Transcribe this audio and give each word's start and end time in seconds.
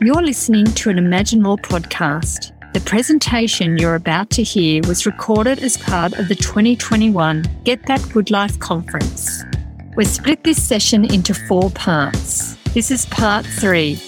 You're 0.00 0.22
listening 0.22 0.66
to 0.66 0.90
an 0.90 0.98
Imagine 0.98 1.40
More 1.40 1.56
podcast. 1.56 2.52
The 2.74 2.80
presentation 2.80 3.78
you're 3.78 3.94
about 3.94 4.30
to 4.30 4.42
hear 4.42 4.82
was 4.86 5.06
recorded 5.06 5.60
as 5.60 5.76
part 5.76 6.12
of 6.14 6.28
the 6.28 6.34
2021 6.34 7.44
Get 7.64 7.86
That 7.86 8.06
Good 8.12 8.30
Life 8.30 8.58
conference. 8.58 9.44
We've 9.96 10.06
split 10.06 10.44
this 10.44 10.62
session 10.62 11.04
into 11.04 11.32
four 11.32 11.70
parts. 11.70 12.56
This 12.74 12.90
is 12.90 13.06
part 13.06 13.46
three. 13.46 14.00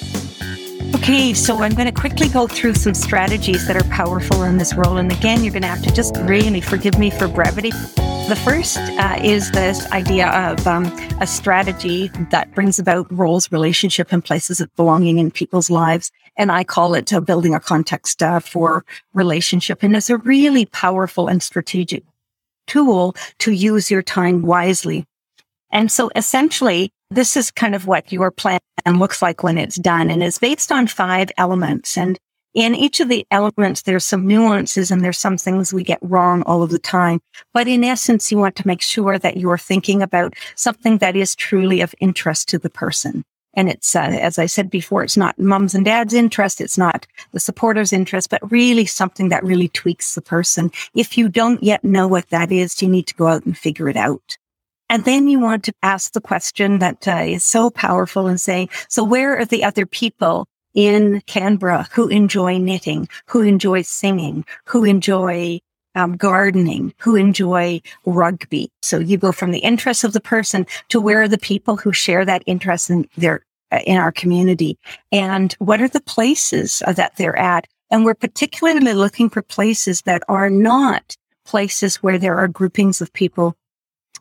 Okay, 0.96 1.34
so 1.34 1.62
I'm 1.62 1.74
going 1.74 1.92
to 1.92 2.00
quickly 2.00 2.26
go 2.26 2.46
through 2.46 2.72
some 2.72 2.94
strategies 2.94 3.66
that 3.66 3.76
are 3.76 3.84
powerful 3.90 4.44
in 4.44 4.56
this 4.56 4.74
role. 4.74 4.96
And 4.96 5.12
again, 5.12 5.44
you're 5.44 5.52
going 5.52 5.60
to 5.60 5.68
have 5.68 5.82
to 5.82 5.92
just 5.92 6.16
really 6.22 6.62
forgive 6.62 6.98
me 6.98 7.10
for 7.10 7.28
brevity. 7.28 7.68
The 8.28 8.40
first 8.42 8.78
uh, 8.78 9.18
is 9.22 9.50
this 9.50 9.86
idea 9.92 10.28
of 10.28 10.66
um, 10.66 10.86
a 11.20 11.26
strategy 11.26 12.08
that 12.30 12.54
brings 12.54 12.78
about 12.78 13.12
roles, 13.12 13.52
relationship, 13.52 14.10
and 14.10 14.24
places 14.24 14.58
of 14.58 14.74
belonging 14.74 15.18
in 15.18 15.30
people's 15.30 15.68
lives. 15.68 16.10
And 16.38 16.50
I 16.50 16.64
call 16.64 16.94
it 16.94 17.12
uh, 17.12 17.20
building 17.20 17.54
a 17.54 17.60
context 17.60 18.22
uh, 18.22 18.40
for 18.40 18.82
relationship. 19.12 19.82
And 19.82 19.94
it's 19.94 20.08
a 20.08 20.16
really 20.16 20.64
powerful 20.64 21.28
and 21.28 21.42
strategic 21.42 22.04
tool 22.66 23.14
to 23.40 23.52
use 23.52 23.90
your 23.90 24.02
time 24.02 24.40
wisely. 24.40 25.04
And 25.70 25.92
so 25.92 26.10
essentially, 26.16 26.90
this 27.10 27.36
is 27.36 27.50
kind 27.50 27.74
of 27.74 27.86
what 27.86 28.12
your 28.12 28.30
plan 28.30 28.60
looks 28.86 29.22
like 29.22 29.42
when 29.42 29.58
it's 29.58 29.76
done 29.76 30.10
and 30.10 30.22
is 30.22 30.38
based 30.38 30.72
on 30.72 30.86
five 30.86 31.30
elements. 31.36 31.96
And 31.96 32.18
in 32.54 32.74
each 32.74 33.00
of 33.00 33.08
the 33.08 33.26
elements, 33.30 33.82
there's 33.82 34.04
some 34.04 34.26
nuances 34.26 34.90
and 34.90 35.04
there's 35.04 35.18
some 35.18 35.36
things 35.36 35.74
we 35.74 35.84
get 35.84 35.98
wrong 36.00 36.42
all 36.42 36.62
of 36.62 36.70
the 36.70 36.78
time. 36.78 37.20
But 37.52 37.68
in 37.68 37.84
essence, 37.84 38.32
you 38.32 38.38
want 38.38 38.56
to 38.56 38.66
make 38.66 38.80
sure 38.80 39.18
that 39.18 39.36
you're 39.36 39.58
thinking 39.58 40.00
about 40.02 40.34
something 40.54 40.98
that 40.98 41.16
is 41.16 41.36
truly 41.36 41.82
of 41.82 41.94
interest 42.00 42.48
to 42.48 42.58
the 42.58 42.70
person. 42.70 43.24
And 43.52 43.70
it's, 43.70 43.94
uh, 43.94 44.00
as 44.00 44.38
I 44.38 44.46
said 44.46 44.70
before, 44.70 45.02
it's 45.02 45.16
not 45.16 45.38
mom's 45.38 45.74
and 45.74 45.84
dad's 45.84 46.12
interest. 46.14 46.60
It's 46.60 46.78
not 46.78 47.06
the 47.32 47.40
supporter's 47.40 47.92
interest, 47.92 48.30
but 48.30 48.50
really 48.50 48.86
something 48.86 49.30
that 49.30 49.44
really 49.44 49.68
tweaks 49.68 50.14
the 50.14 50.22
person. 50.22 50.70
If 50.94 51.16
you 51.16 51.28
don't 51.28 51.62
yet 51.62 51.84
know 51.84 52.06
what 52.06 52.28
that 52.28 52.52
is, 52.52 52.80
you 52.82 52.88
need 52.88 53.06
to 53.06 53.14
go 53.14 53.26
out 53.26 53.46
and 53.46 53.56
figure 53.56 53.88
it 53.88 53.96
out. 53.96 54.36
And 54.88 55.04
then 55.04 55.28
you 55.28 55.40
want 55.40 55.64
to 55.64 55.74
ask 55.82 56.12
the 56.12 56.20
question 56.20 56.78
that 56.78 57.06
uh, 57.08 57.24
is 57.26 57.44
so 57.44 57.70
powerful 57.70 58.26
and 58.26 58.40
say, 58.40 58.68
so 58.88 59.02
where 59.02 59.36
are 59.38 59.44
the 59.44 59.64
other 59.64 59.86
people 59.86 60.46
in 60.74 61.22
Canberra 61.26 61.88
who 61.92 62.08
enjoy 62.08 62.58
knitting, 62.58 63.08
who 63.26 63.42
enjoy 63.42 63.82
singing, 63.82 64.44
who 64.64 64.84
enjoy 64.84 65.58
um, 65.96 66.16
gardening, 66.16 66.94
who 66.98 67.16
enjoy 67.16 67.80
rugby. 68.04 68.70
So 68.82 68.98
you 68.98 69.16
go 69.16 69.32
from 69.32 69.50
the 69.50 69.60
interests 69.60 70.04
of 70.04 70.12
the 70.12 70.20
person 70.20 70.66
to 70.90 71.00
where 71.00 71.22
are 71.22 71.28
the 71.28 71.38
people 71.38 71.76
who 71.76 71.92
share 71.92 72.24
that 72.26 72.42
interest 72.46 72.90
in 72.90 73.08
their 73.16 73.44
uh, 73.72 73.80
in 73.84 73.96
our 73.96 74.12
community, 74.12 74.78
and 75.10 75.52
what 75.54 75.80
are 75.80 75.88
the 75.88 76.02
places 76.02 76.82
uh, 76.86 76.92
that 76.92 77.16
they're 77.16 77.36
at. 77.36 77.66
And 77.90 78.04
we're 78.04 78.14
particularly 78.14 78.92
looking 78.92 79.28
for 79.28 79.42
places 79.42 80.02
that 80.02 80.22
are 80.28 80.50
not 80.50 81.16
places 81.44 81.96
where 81.96 82.18
there 82.18 82.36
are 82.36 82.46
groupings 82.46 83.00
of 83.00 83.12
people 83.12 83.56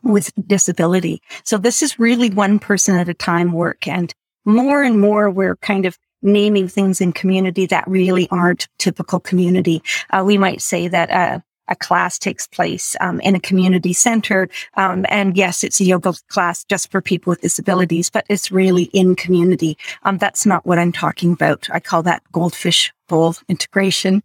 with 0.02 0.32
disability. 0.46 1.22
So 1.44 1.58
this 1.58 1.82
is 1.82 1.98
really 1.98 2.30
one 2.30 2.58
person 2.58 2.96
at 2.96 3.08
a 3.08 3.14
time 3.14 3.52
work. 3.52 3.86
And 3.86 4.12
more 4.44 4.82
and 4.82 5.00
more, 5.00 5.30
we're 5.30 5.56
kind 5.56 5.86
of 5.86 5.98
naming 6.22 6.68
things 6.68 7.00
in 7.00 7.12
community 7.12 7.66
that 7.66 7.86
really 7.86 8.28
aren't 8.30 8.68
typical 8.78 9.20
community. 9.20 9.82
Uh, 10.10 10.24
we 10.26 10.38
might 10.38 10.60
say 10.60 10.88
that 10.88 11.10
uh, 11.10 11.40
a 11.68 11.76
class 11.76 12.18
takes 12.18 12.46
place 12.46 12.96
um, 13.00 13.20
in 13.20 13.34
a 13.34 13.40
community 13.40 13.92
center. 13.92 14.48
Um, 14.74 15.04
and 15.08 15.36
yes, 15.36 15.64
it's 15.64 15.80
a 15.80 15.84
yoga 15.84 16.14
class 16.28 16.64
just 16.64 16.90
for 16.90 17.00
people 17.00 17.30
with 17.30 17.40
disabilities, 17.40 18.10
but 18.10 18.24
it's 18.28 18.50
really 18.50 18.84
in 18.92 19.16
community. 19.16 19.76
Um, 20.04 20.18
that's 20.18 20.46
not 20.46 20.64
what 20.64 20.78
I'm 20.78 20.92
talking 20.92 21.32
about. 21.32 21.68
I 21.72 21.80
call 21.80 22.02
that 22.04 22.22
goldfish 22.32 22.92
bowl 23.08 23.36
integration. 23.48 24.22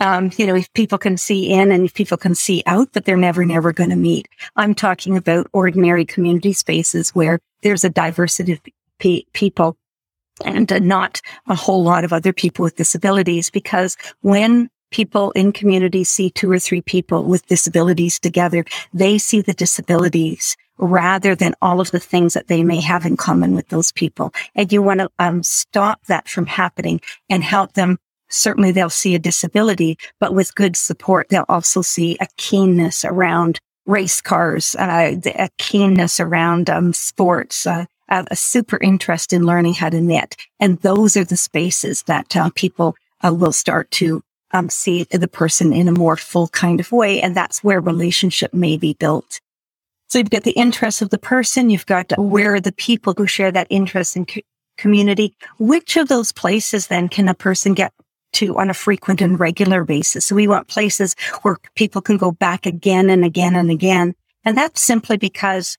Um, 0.00 0.30
you 0.36 0.46
know, 0.46 0.56
if 0.56 0.72
people 0.74 0.98
can 0.98 1.16
see 1.16 1.50
in 1.50 1.70
and 1.70 1.84
if 1.84 1.94
people 1.94 2.16
can 2.16 2.34
see 2.34 2.62
out, 2.66 2.88
but 2.92 3.04
they're 3.04 3.16
never, 3.16 3.44
never 3.44 3.72
going 3.72 3.90
to 3.90 3.96
meet. 3.96 4.28
I'm 4.56 4.74
talking 4.74 5.16
about 5.16 5.48
ordinary 5.52 6.04
community 6.04 6.52
spaces 6.52 7.10
where 7.10 7.38
there's 7.62 7.84
a 7.84 7.90
diversity 7.90 8.52
of 8.52 8.60
pe- 8.98 9.22
people 9.32 9.76
and 10.44 10.72
uh, 10.72 10.78
not 10.80 11.20
a 11.46 11.54
whole 11.54 11.82
lot 11.82 12.04
of 12.04 12.12
other 12.12 12.32
people 12.32 12.64
with 12.64 12.76
disabilities 12.76 13.50
because 13.50 13.96
when 14.22 14.68
people 14.90 15.30
in 15.32 15.52
communities 15.52 16.08
see 16.08 16.30
two 16.30 16.50
or 16.50 16.58
three 16.58 16.80
people 16.80 17.24
with 17.24 17.46
disabilities 17.46 18.18
together, 18.18 18.64
they 18.92 19.18
see 19.18 19.40
the 19.40 19.54
disabilities 19.54 20.56
rather 20.78 21.34
than 21.34 21.54
all 21.62 21.80
of 21.80 21.90
the 21.90 22.00
things 22.00 22.34
that 22.34 22.48
they 22.48 22.62
may 22.62 22.80
have 22.80 23.06
in 23.06 23.16
common 23.16 23.54
with 23.54 23.68
those 23.68 23.92
people. 23.92 24.32
And 24.54 24.72
you 24.72 24.82
want 24.82 25.00
to 25.00 25.10
um, 25.18 25.42
stop 25.42 26.04
that 26.06 26.28
from 26.28 26.46
happening 26.46 27.00
and 27.28 27.42
help 27.42 27.72
them. 27.74 27.98
Certainly 28.34 28.72
they'll 28.72 28.90
see 28.90 29.14
a 29.14 29.18
disability, 29.18 29.98
but 30.20 30.34
with 30.34 30.54
good 30.54 30.76
support, 30.76 31.28
they'll 31.28 31.44
also 31.48 31.82
see 31.82 32.16
a 32.20 32.26
keenness 32.36 33.04
around 33.04 33.58
race 33.86 34.20
cars, 34.20 34.74
uh, 34.76 35.14
a 35.26 35.48
keenness 35.58 36.20
around 36.20 36.70
um, 36.70 36.92
sports, 36.92 37.66
uh, 37.66 37.84
a 38.08 38.36
super 38.36 38.78
interest 38.82 39.32
in 39.32 39.46
learning 39.46 39.74
how 39.74 39.88
to 39.88 40.00
knit. 40.00 40.36
And 40.60 40.78
those 40.80 41.16
are 41.16 41.24
the 41.24 41.36
spaces 41.36 42.02
that 42.02 42.36
uh, 42.36 42.50
people 42.54 42.96
uh, 43.24 43.32
will 43.32 43.52
start 43.52 43.90
to 43.92 44.22
um, 44.52 44.68
see 44.68 45.04
the 45.04 45.28
person 45.28 45.72
in 45.72 45.88
a 45.88 45.92
more 45.92 46.16
full 46.16 46.48
kind 46.48 46.80
of 46.80 46.92
way. 46.92 47.20
And 47.20 47.34
that's 47.34 47.64
where 47.64 47.80
relationship 47.80 48.54
may 48.54 48.76
be 48.76 48.94
built. 48.94 49.40
So 50.08 50.18
you've 50.18 50.30
got 50.30 50.44
the 50.44 50.52
interest 50.52 51.02
of 51.02 51.10
the 51.10 51.18
person. 51.18 51.70
You've 51.70 51.86
got 51.86 52.12
where 52.18 52.54
are 52.54 52.60
the 52.60 52.72
people 52.72 53.14
who 53.16 53.26
share 53.26 53.50
that 53.50 53.66
interest 53.70 54.16
in 54.16 54.26
co- 54.26 54.42
community. 54.76 55.34
Which 55.58 55.96
of 55.96 56.08
those 56.08 56.30
places 56.30 56.86
then 56.86 57.08
can 57.08 57.28
a 57.28 57.34
person 57.34 57.74
get 57.74 57.92
to 58.34 58.58
on 58.58 58.70
a 58.70 58.74
frequent 58.74 59.20
and 59.20 59.40
regular 59.40 59.84
basis? 59.84 60.24
So 60.26 60.34
we 60.34 60.48
want 60.48 60.68
places 60.68 61.14
where 61.42 61.58
people 61.74 62.02
can 62.02 62.16
go 62.16 62.32
back 62.32 62.66
again 62.66 63.10
and 63.10 63.24
again 63.24 63.56
and 63.56 63.70
again. 63.70 64.14
And 64.44 64.56
that's 64.56 64.80
simply 64.80 65.16
because 65.16 65.78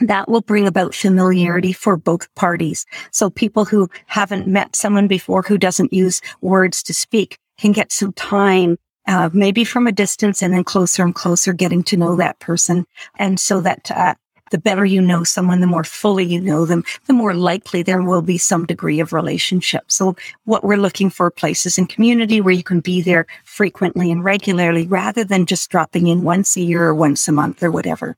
that 0.00 0.28
will 0.28 0.40
bring 0.40 0.66
about 0.66 0.94
familiarity 0.94 1.72
for 1.72 1.96
both 1.96 2.32
parties. 2.34 2.84
So 3.12 3.30
people 3.30 3.64
who 3.64 3.88
haven't 4.06 4.46
met 4.46 4.76
someone 4.76 5.08
before 5.08 5.42
who 5.42 5.58
doesn't 5.58 5.92
use 5.92 6.20
words 6.40 6.82
to 6.84 6.94
speak 6.94 7.38
can 7.58 7.72
get 7.72 7.92
some 7.92 8.12
time, 8.12 8.76
uh, 9.06 9.30
maybe 9.32 9.64
from 9.64 9.86
a 9.86 9.92
distance 9.92 10.42
and 10.42 10.52
then 10.52 10.64
closer 10.64 11.02
and 11.04 11.14
closer 11.14 11.52
getting 11.52 11.84
to 11.84 11.96
know 11.96 12.16
that 12.16 12.40
person. 12.40 12.86
And 13.18 13.38
so 13.38 13.60
that, 13.60 13.90
uh, 13.90 14.14
the 14.50 14.58
better 14.58 14.84
you 14.84 15.00
know 15.00 15.24
someone, 15.24 15.60
the 15.60 15.66
more 15.66 15.84
fully 15.84 16.24
you 16.24 16.40
know 16.40 16.64
them, 16.66 16.84
the 17.06 17.12
more 17.12 17.34
likely 17.34 17.82
there 17.82 18.02
will 18.02 18.22
be 18.22 18.38
some 18.38 18.66
degree 18.66 19.00
of 19.00 19.12
relationship. 19.12 19.84
So 19.90 20.16
what 20.44 20.64
we're 20.64 20.76
looking 20.76 21.10
for 21.10 21.30
places 21.30 21.78
in 21.78 21.86
community 21.86 22.40
where 22.40 22.54
you 22.54 22.62
can 22.62 22.80
be 22.80 23.02
there 23.02 23.26
frequently 23.44 24.10
and 24.10 24.22
regularly 24.22 24.86
rather 24.86 25.24
than 25.24 25.46
just 25.46 25.70
dropping 25.70 26.06
in 26.06 26.22
once 26.22 26.56
a 26.56 26.60
year 26.60 26.84
or 26.84 26.94
once 26.94 27.26
a 27.28 27.32
month 27.32 27.62
or 27.62 27.70
whatever. 27.70 28.16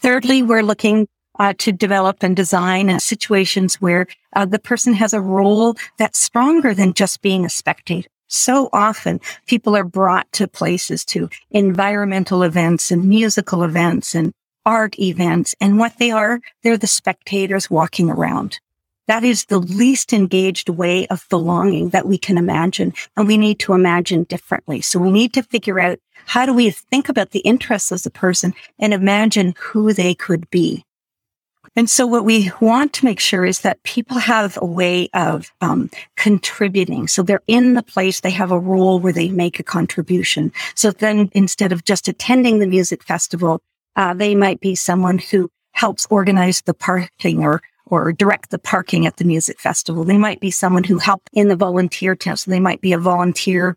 Thirdly, 0.00 0.42
we're 0.42 0.62
looking 0.62 1.08
uh, 1.38 1.54
to 1.58 1.72
develop 1.72 2.22
and 2.22 2.36
design 2.36 2.98
situations 3.00 3.76
where 3.76 4.06
uh, 4.36 4.44
the 4.44 4.58
person 4.58 4.94
has 4.94 5.12
a 5.12 5.20
role 5.20 5.74
that's 5.98 6.18
stronger 6.18 6.74
than 6.74 6.92
just 6.92 7.22
being 7.22 7.44
a 7.44 7.50
spectator. 7.50 8.08
So 8.28 8.68
often 8.72 9.20
people 9.46 9.76
are 9.76 9.84
brought 9.84 10.30
to 10.32 10.46
places 10.46 11.04
to 11.06 11.28
environmental 11.50 12.44
events 12.44 12.90
and 12.90 13.08
musical 13.08 13.64
events 13.64 14.14
and 14.14 14.32
art 14.66 14.98
events. 14.98 15.54
And 15.60 15.78
what 15.78 15.98
they 15.98 16.10
are, 16.10 16.40
they're 16.62 16.76
the 16.76 16.86
spectators 16.86 17.70
walking 17.70 18.10
around. 18.10 18.60
That 19.06 19.24
is 19.24 19.46
the 19.46 19.58
least 19.58 20.12
engaged 20.12 20.68
way 20.68 21.06
of 21.08 21.26
belonging 21.28 21.88
that 21.88 22.06
we 22.06 22.16
can 22.16 22.38
imagine. 22.38 22.92
And 23.16 23.26
we 23.26 23.38
need 23.38 23.58
to 23.60 23.72
imagine 23.72 24.24
differently. 24.24 24.82
So 24.82 25.00
we 25.00 25.10
need 25.10 25.32
to 25.34 25.42
figure 25.42 25.80
out 25.80 25.98
how 26.26 26.46
do 26.46 26.54
we 26.54 26.70
think 26.70 27.08
about 27.08 27.30
the 27.30 27.40
interests 27.40 27.90
of 27.90 28.04
the 28.04 28.10
person 28.10 28.54
and 28.78 28.94
imagine 28.94 29.54
who 29.58 29.92
they 29.92 30.14
could 30.14 30.48
be. 30.50 30.84
And 31.76 31.88
so 31.88 32.06
what 32.06 32.24
we 32.24 32.50
want 32.60 32.92
to 32.94 33.04
make 33.04 33.20
sure 33.20 33.44
is 33.44 33.60
that 33.60 33.82
people 33.84 34.18
have 34.18 34.58
a 34.60 34.66
way 34.66 35.08
of 35.14 35.52
um, 35.60 35.90
contributing. 36.16 37.06
So 37.06 37.22
they're 37.22 37.42
in 37.46 37.74
the 37.74 37.82
place, 37.82 38.20
they 38.20 38.30
have 38.30 38.50
a 38.50 38.58
role 38.58 38.98
where 38.98 39.12
they 39.12 39.28
make 39.28 39.60
a 39.60 39.64
contribution. 39.64 40.52
So 40.74 40.90
then 40.90 41.30
instead 41.32 41.72
of 41.72 41.84
just 41.84 42.08
attending 42.08 42.58
the 42.58 42.66
music 42.66 43.02
festival, 43.02 43.60
uh, 43.96 44.14
they 44.14 44.34
might 44.34 44.60
be 44.60 44.74
someone 44.74 45.18
who 45.18 45.50
helps 45.72 46.06
organize 46.10 46.62
the 46.62 46.74
parking 46.74 47.42
or 47.42 47.62
or 47.86 48.12
direct 48.12 48.50
the 48.50 48.58
parking 48.58 49.04
at 49.04 49.16
the 49.16 49.24
music 49.24 49.58
festival. 49.58 50.04
They 50.04 50.16
might 50.16 50.38
be 50.38 50.52
someone 50.52 50.84
who 50.84 50.98
helped 50.98 51.28
in 51.32 51.48
the 51.48 51.56
volunteer 51.56 52.14
test. 52.14 52.46
They 52.46 52.60
might 52.60 52.80
be 52.80 52.92
a 52.92 52.98
volunteer 52.98 53.76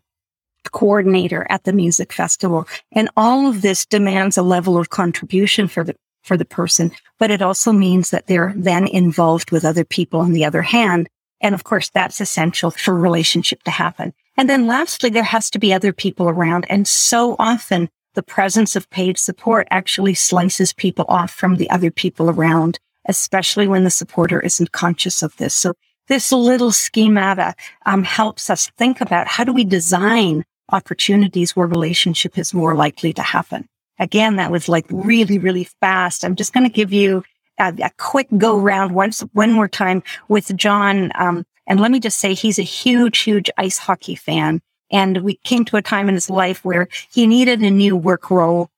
coordinator 0.70 1.46
at 1.50 1.64
the 1.64 1.72
music 1.72 2.12
festival. 2.12 2.66
And 2.92 3.10
all 3.16 3.48
of 3.48 3.62
this 3.62 3.84
demands 3.84 4.38
a 4.38 4.42
level 4.42 4.78
of 4.78 4.90
contribution 4.90 5.68
for 5.68 5.84
the 5.84 5.96
for 6.22 6.38
the 6.38 6.44
person, 6.46 6.90
but 7.18 7.30
it 7.30 7.42
also 7.42 7.70
means 7.70 8.08
that 8.08 8.28
they're 8.28 8.54
then 8.56 8.86
involved 8.86 9.50
with 9.50 9.62
other 9.62 9.84
people 9.84 10.20
on 10.20 10.32
the 10.32 10.46
other 10.46 10.62
hand. 10.62 11.06
And 11.42 11.54
of 11.54 11.64
course, 11.64 11.90
that's 11.90 12.18
essential 12.18 12.70
for 12.70 12.94
relationship 12.94 13.62
to 13.64 13.70
happen. 13.70 14.14
And 14.38 14.48
then 14.48 14.66
lastly, 14.66 15.10
there 15.10 15.22
has 15.22 15.50
to 15.50 15.58
be 15.58 15.74
other 15.74 15.92
people 15.92 16.26
around. 16.30 16.64
And 16.70 16.88
so 16.88 17.36
often 17.38 17.90
the 18.14 18.22
presence 18.22 18.76
of 18.76 18.90
paid 18.90 19.18
support 19.18 19.68
actually 19.70 20.14
slices 20.14 20.72
people 20.72 21.04
off 21.08 21.30
from 21.30 21.56
the 21.56 21.70
other 21.70 21.90
people 21.90 22.30
around 22.30 22.78
especially 23.06 23.68
when 23.68 23.84
the 23.84 23.90
supporter 23.90 24.40
isn't 24.40 24.72
conscious 24.72 25.22
of 25.22 25.36
this. 25.36 25.54
So 25.54 25.74
this 26.08 26.32
little 26.32 26.72
schemata 26.72 27.54
um, 27.86 28.04
helps 28.04 28.50
us 28.50 28.70
think 28.76 29.00
about 29.00 29.26
how 29.26 29.44
do 29.44 29.52
we 29.52 29.64
design 29.64 30.44
opportunities 30.70 31.54
where 31.54 31.66
relationship 31.66 32.38
is 32.38 32.54
more 32.54 32.74
likely 32.74 33.12
to 33.14 33.22
happen. 33.22 33.68
Again, 33.98 34.36
that 34.36 34.50
was 34.50 34.68
like 34.68 34.86
really, 34.90 35.38
really 35.38 35.68
fast. 35.80 36.24
I'm 36.24 36.34
just 36.34 36.52
going 36.52 36.66
to 36.66 36.72
give 36.72 36.92
you 36.92 37.22
a, 37.58 37.72
a, 37.82 37.90
quick 37.96 38.26
go 38.36 38.58
round 38.58 38.94
once, 38.94 39.20
one 39.32 39.52
more 39.52 39.68
time 39.68 40.02
with 40.28 40.54
John. 40.56 41.12
Um, 41.14 41.44
and 41.66 41.80
let 41.80 41.90
me 41.90 42.00
just 42.00 42.18
say 42.18 42.34
he's 42.34 42.58
a 42.58 42.62
huge, 42.62 43.20
huge 43.20 43.50
ice 43.56 43.78
hockey 43.78 44.16
fan. 44.16 44.60
And 44.90 45.18
we 45.18 45.34
came 45.44 45.64
to 45.66 45.76
a 45.76 45.82
time 45.82 46.08
in 46.08 46.14
his 46.14 46.30
life 46.30 46.64
where 46.64 46.88
he 47.10 47.26
needed 47.26 47.62
a 47.62 47.70
new 47.70 47.96
work 47.96 48.30
role. 48.30 48.70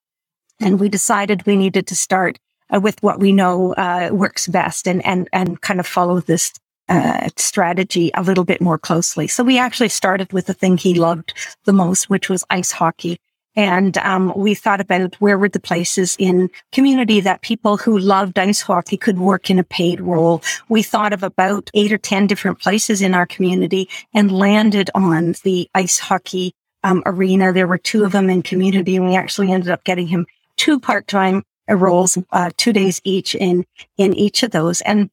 And 0.60 0.80
we 0.80 0.88
decided 0.88 1.44
we 1.44 1.56
needed 1.56 1.86
to 1.88 1.96
start 1.96 2.38
uh, 2.72 2.80
with 2.80 3.02
what 3.02 3.20
we 3.20 3.32
know 3.32 3.74
uh, 3.74 4.10
works 4.12 4.46
best 4.46 4.88
and, 4.88 5.04
and, 5.04 5.28
and 5.32 5.60
kind 5.60 5.80
of 5.80 5.86
follow 5.86 6.20
this 6.20 6.52
uh, 6.88 7.28
strategy 7.36 8.10
a 8.14 8.22
little 8.22 8.44
bit 8.44 8.60
more 8.60 8.78
closely. 8.78 9.26
So 9.26 9.42
we 9.42 9.58
actually 9.58 9.88
started 9.88 10.32
with 10.32 10.46
the 10.46 10.54
thing 10.54 10.78
he 10.78 10.94
loved 10.94 11.34
the 11.64 11.72
most, 11.72 12.08
which 12.08 12.28
was 12.28 12.44
ice 12.48 12.70
hockey. 12.70 13.18
And 13.56 13.96
um, 13.98 14.34
we 14.36 14.54
thought 14.54 14.82
about 14.82 15.14
where 15.14 15.38
were 15.38 15.48
the 15.48 15.58
places 15.58 16.14
in 16.18 16.50
community 16.72 17.20
that 17.20 17.40
people 17.40 17.78
who 17.78 17.98
loved 17.98 18.38
ice 18.38 18.60
hockey 18.60 18.98
could 18.98 19.18
work 19.18 19.50
in 19.50 19.58
a 19.58 19.64
paid 19.64 20.00
role. 20.00 20.42
We 20.68 20.82
thought 20.82 21.14
of 21.14 21.22
about 21.22 21.70
eight 21.72 21.90
or 21.90 21.98
10 21.98 22.26
different 22.26 22.60
places 22.60 23.00
in 23.00 23.14
our 23.14 23.26
community 23.26 23.88
and 24.12 24.30
landed 24.30 24.90
on 24.94 25.34
the 25.42 25.70
ice 25.74 25.98
hockey 25.98 26.52
um, 26.84 27.02
arena. 27.06 27.52
There 27.52 27.66
were 27.66 27.78
two 27.78 28.04
of 28.04 28.12
them 28.12 28.28
in 28.28 28.42
community 28.42 28.96
and 28.96 29.06
we 29.06 29.16
actually 29.16 29.50
ended 29.50 29.70
up 29.70 29.84
getting 29.84 30.06
him 30.06 30.26
two 30.56 30.78
part-time 30.78 31.42
roles, 31.68 32.18
uh, 32.32 32.50
two 32.58 32.74
days 32.74 33.00
each 33.04 33.34
in, 33.34 33.64
in 33.96 34.12
each 34.14 34.42
of 34.42 34.50
those. 34.50 34.82
And 34.82 35.10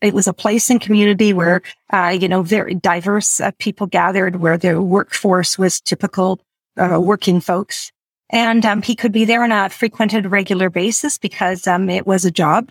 it 0.00 0.14
was 0.14 0.26
a 0.26 0.32
place 0.32 0.70
in 0.70 0.78
community 0.78 1.32
where, 1.32 1.62
uh, 1.92 2.16
you 2.18 2.28
know, 2.28 2.42
very 2.42 2.74
diverse 2.74 3.40
uh, 3.40 3.50
people 3.58 3.86
gathered, 3.86 4.36
where 4.36 4.56
the 4.56 4.80
workforce 4.80 5.58
was 5.58 5.80
typical 5.80 6.38
uh, 6.76 7.00
working 7.00 7.40
folks. 7.40 7.92
And 8.30 8.64
um, 8.64 8.82
he 8.82 8.96
could 8.96 9.12
be 9.12 9.24
there 9.24 9.42
on 9.44 9.52
a 9.52 9.68
frequented 9.68 10.30
regular 10.30 10.70
basis 10.70 11.18
because 11.18 11.66
um, 11.66 11.90
it 11.90 12.06
was 12.06 12.24
a 12.24 12.30
job. 12.30 12.70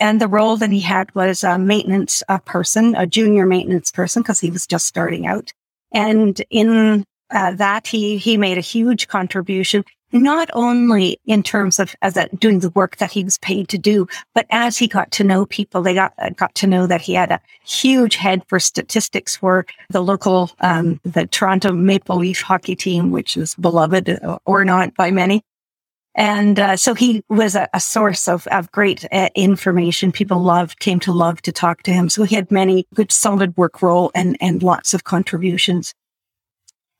And 0.00 0.20
the 0.20 0.28
role 0.28 0.56
that 0.56 0.70
he 0.70 0.80
had 0.80 1.14
was 1.14 1.44
a 1.44 1.58
maintenance 1.58 2.22
uh, 2.28 2.38
person, 2.38 2.94
a 2.96 3.06
junior 3.06 3.46
maintenance 3.46 3.92
person, 3.92 4.22
because 4.22 4.40
he 4.40 4.50
was 4.50 4.66
just 4.66 4.86
starting 4.86 5.26
out. 5.26 5.52
And 5.92 6.40
in 6.50 7.04
uh, 7.30 7.52
that, 7.52 7.86
he 7.86 8.16
he 8.16 8.36
made 8.36 8.58
a 8.58 8.62
huge 8.62 9.06
contribution 9.06 9.84
not 10.12 10.50
only 10.52 11.18
in 11.26 11.42
terms 11.42 11.78
of 11.78 11.94
as 12.02 12.16
a, 12.16 12.28
doing 12.36 12.60
the 12.60 12.70
work 12.70 12.96
that 12.96 13.10
he 13.10 13.24
was 13.24 13.38
paid 13.38 13.68
to 13.68 13.78
do, 13.78 14.06
but 14.34 14.46
as 14.50 14.76
he 14.78 14.86
got 14.86 15.10
to 15.12 15.24
know 15.24 15.46
people, 15.46 15.82
they 15.82 15.94
got 15.94 16.12
got 16.36 16.54
to 16.56 16.66
know 16.66 16.86
that 16.86 17.00
he 17.00 17.14
had 17.14 17.32
a 17.32 17.40
huge 17.64 18.16
head 18.16 18.42
for 18.48 18.60
statistics 18.60 19.36
for 19.36 19.66
the 19.90 20.02
local, 20.02 20.50
um, 20.60 21.00
the 21.04 21.26
Toronto 21.26 21.72
Maple 21.72 22.16
Leaf 22.16 22.42
hockey 22.42 22.76
team, 22.76 23.10
which 23.10 23.36
is 23.36 23.54
beloved 23.54 24.08
uh, 24.08 24.38
or 24.44 24.64
not 24.64 24.94
by 24.94 25.10
many. 25.10 25.42
And 26.14 26.58
uh, 26.58 26.76
so 26.76 26.94
he 26.94 27.24
was 27.30 27.54
a, 27.54 27.68
a 27.72 27.80
source 27.80 28.28
of, 28.28 28.46
of 28.48 28.70
great 28.70 29.06
uh, 29.12 29.30
information. 29.34 30.12
People 30.12 30.40
loved, 30.40 30.78
came 30.78 31.00
to 31.00 31.12
love 31.12 31.40
to 31.42 31.52
talk 31.52 31.82
to 31.84 31.92
him. 31.92 32.10
So 32.10 32.24
he 32.24 32.34
had 32.34 32.50
many 32.50 32.86
good, 32.94 33.10
solid 33.10 33.56
work 33.56 33.80
role 33.80 34.10
and, 34.14 34.36
and 34.40 34.62
lots 34.62 34.92
of 34.92 35.04
contributions. 35.04 35.94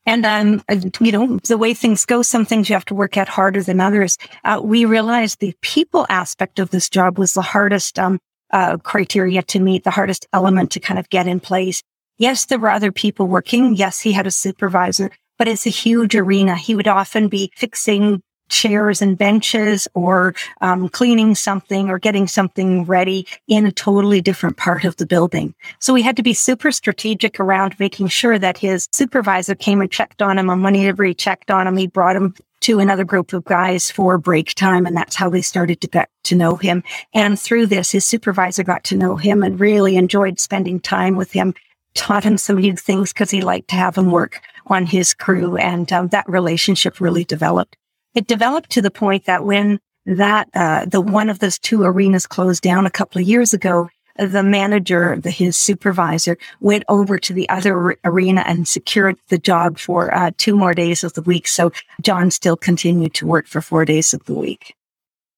And, 0.05 0.25
um, 0.25 0.61
you 0.99 1.11
know, 1.11 1.37
the 1.47 1.57
way 1.57 1.73
things 1.73 2.05
go, 2.05 2.21
some 2.21 2.45
things 2.45 2.69
you 2.69 2.75
have 2.75 2.85
to 2.85 2.95
work 2.95 3.15
at 3.15 3.29
harder 3.29 3.63
than 3.63 3.79
others. 3.79 4.17
Uh, 4.43 4.59
we 4.63 4.85
realized 4.85 5.39
the 5.39 5.55
people 5.61 6.05
aspect 6.09 6.59
of 6.59 6.71
this 6.71 6.89
job 6.89 7.17
was 7.17 7.33
the 7.33 7.41
hardest, 7.41 7.97
um, 7.97 8.19
uh, 8.51 8.77
criteria 8.77 9.41
to 9.43 9.59
meet, 9.59 9.83
the 9.83 9.91
hardest 9.91 10.27
element 10.33 10.71
to 10.71 10.79
kind 10.79 10.99
of 10.99 11.09
get 11.09 11.27
in 11.27 11.39
place. 11.39 11.81
Yes, 12.17 12.45
there 12.45 12.59
were 12.59 12.69
other 12.69 12.91
people 12.91 13.27
working. 13.27 13.75
Yes, 13.75 14.01
he 14.01 14.11
had 14.11 14.27
a 14.27 14.31
supervisor, 14.31 15.09
but 15.37 15.47
it's 15.47 15.65
a 15.65 15.71
huge 15.71 16.15
arena. 16.15 16.55
He 16.55 16.75
would 16.75 16.87
often 16.87 17.29
be 17.29 17.51
fixing 17.55 18.21
chairs 18.53 19.01
and 19.01 19.17
benches 19.17 19.87
or 19.93 20.35
um, 20.61 20.87
cleaning 20.89 21.35
something 21.35 21.89
or 21.89 21.99
getting 21.99 22.27
something 22.27 22.85
ready 22.85 23.27
in 23.47 23.65
a 23.65 23.71
totally 23.71 24.21
different 24.21 24.57
part 24.57 24.85
of 24.85 24.95
the 24.97 25.05
building. 25.05 25.53
So 25.79 25.93
we 25.93 26.03
had 26.03 26.15
to 26.17 26.23
be 26.23 26.33
super 26.33 26.71
strategic 26.71 27.39
around 27.39 27.79
making 27.79 28.07
sure 28.07 28.37
that 28.39 28.57
his 28.57 28.87
supervisor 28.91 29.55
came 29.55 29.81
and 29.81 29.91
checked 29.91 30.21
on 30.21 30.37
him. 30.37 30.49
And 30.49 30.63
whenever 30.63 31.03
he 31.03 31.13
checked 31.13 31.49
on 31.51 31.67
him, 31.67 31.77
he 31.77 31.87
brought 31.87 32.15
him 32.15 32.35
to 32.61 32.79
another 32.79 33.03
group 33.03 33.33
of 33.33 33.43
guys 33.43 33.91
for 33.91 34.17
break 34.17 34.53
time. 34.53 34.85
And 34.85 34.95
that's 34.95 35.15
how 35.15 35.29
they 35.29 35.41
started 35.41 35.81
to 35.81 35.87
get 35.87 36.09
to 36.25 36.35
know 36.35 36.55
him. 36.55 36.83
And 37.13 37.37
through 37.37 37.67
this, 37.67 37.91
his 37.91 38.05
supervisor 38.05 38.63
got 38.63 38.85
to 38.85 38.97
know 38.97 39.17
him 39.17 39.43
and 39.43 39.59
really 39.59 39.97
enjoyed 39.97 40.39
spending 40.39 40.79
time 40.79 41.17
with 41.17 41.33
him, 41.33 41.55
taught 41.93 42.23
him 42.23 42.37
some 42.37 42.57
new 42.57 42.77
things 42.77 43.11
because 43.11 43.31
he 43.31 43.41
liked 43.41 43.69
to 43.69 43.75
have 43.75 43.97
him 43.97 44.11
work 44.11 44.41
on 44.67 44.85
his 44.85 45.13
crew. 45.13 45.57
And 45.57 45.91
um, 45.91 46.07
that 46.09 46.29
relationship 46.29 47.01
really 47.01 47.25
developed 47.25 47.75
it 48.15 48.27
developed 48.27 48.69
to 48.71 48.81
the 48.81 48.91
point 48.91 49.25
that 49.25 49.43
when 49.43 49.79
that 50.05 50.49
uh, 50.53 50.85
the 50.85 51.01
one 51.01 51.29
of 51.29 51.39
those 51.39 51.57
two 51.57 51.83
arenas 51.83 52.27
closed 52.27 52.61
down 52.61 52.85
a 52.85 52.91
couple 52.91 53.21
of 53.21 53.27
years 53.27 53.53
ago, 53.53 53.89
the 54.17 54.43
manager, 54.43 55.17
the, 55.17 55.31
his 55.31 55.57
supervisor, 55.57 56.37
went 56.59 56.83
over 56.87 57.17
to 57.17 57.33
the 57.33 57.49
other 57.49 57.97
arena 58.03 58.43
and 58.45 58.67
secured 58.67 59.17
the 59.29 59.37
job 59.37 59.79
for 59.79 60.13
uh, 60.13 60.31
two 60.37 60.55
more 60.55 60.73
days 60.73 61.03
of 61.03 61.13
the 61.13 61.21
week. 61.21 61.47
So 61.47 61.71
John 62.01 62.31
still 62.31 62.57
continued 62.57 63.13
to 63.15 63.25
work 63.25 63.47
for 63.47 63.61
four 63.61 63.85
days 63.85 64.13
of 64.13 64.23
the 64.25 64.35
week. 64.35 64.75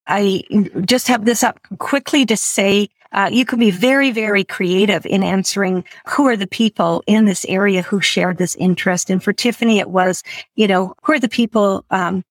I 0.07 0.44
just 0.81 1.07
have 1.07 1.25
this 1.25 1.44
up 1.44 1.60
quickly 1.80 2.25
to 2.25 2.38
say 2.38 2.89
uh, 3.12 3.30
you 3.31 3.45
can 3.45 3.60
be 3.60 3.72
very, 3.72 4.12
very 4.12 4.44
creative 4.44 5.06
in 5.06 5.24
answering 5.24 5.86
who 6.07 6.27
are 6.27 6.36
the 6.36 6.48
people 6.48 7.01
in 7.07 7.25
this 7.25 7.45
area 7.45 7.81
who 7.81 8.01
shared 8.01 8.38
this 8.38 8.56
interest. 8.56 9.10
And 9.10 9.24
for 9.24 9.31
Tiffany, 9.31 9.80
it 9.80 9.89
was, 9.89 10.22
you 10.56 10.68
know, 10.68 10.94
who 11.04 11.13
are 11.13 11.19
the 11.19 11.30
people 11.30 11.86
um, 11.89 12.24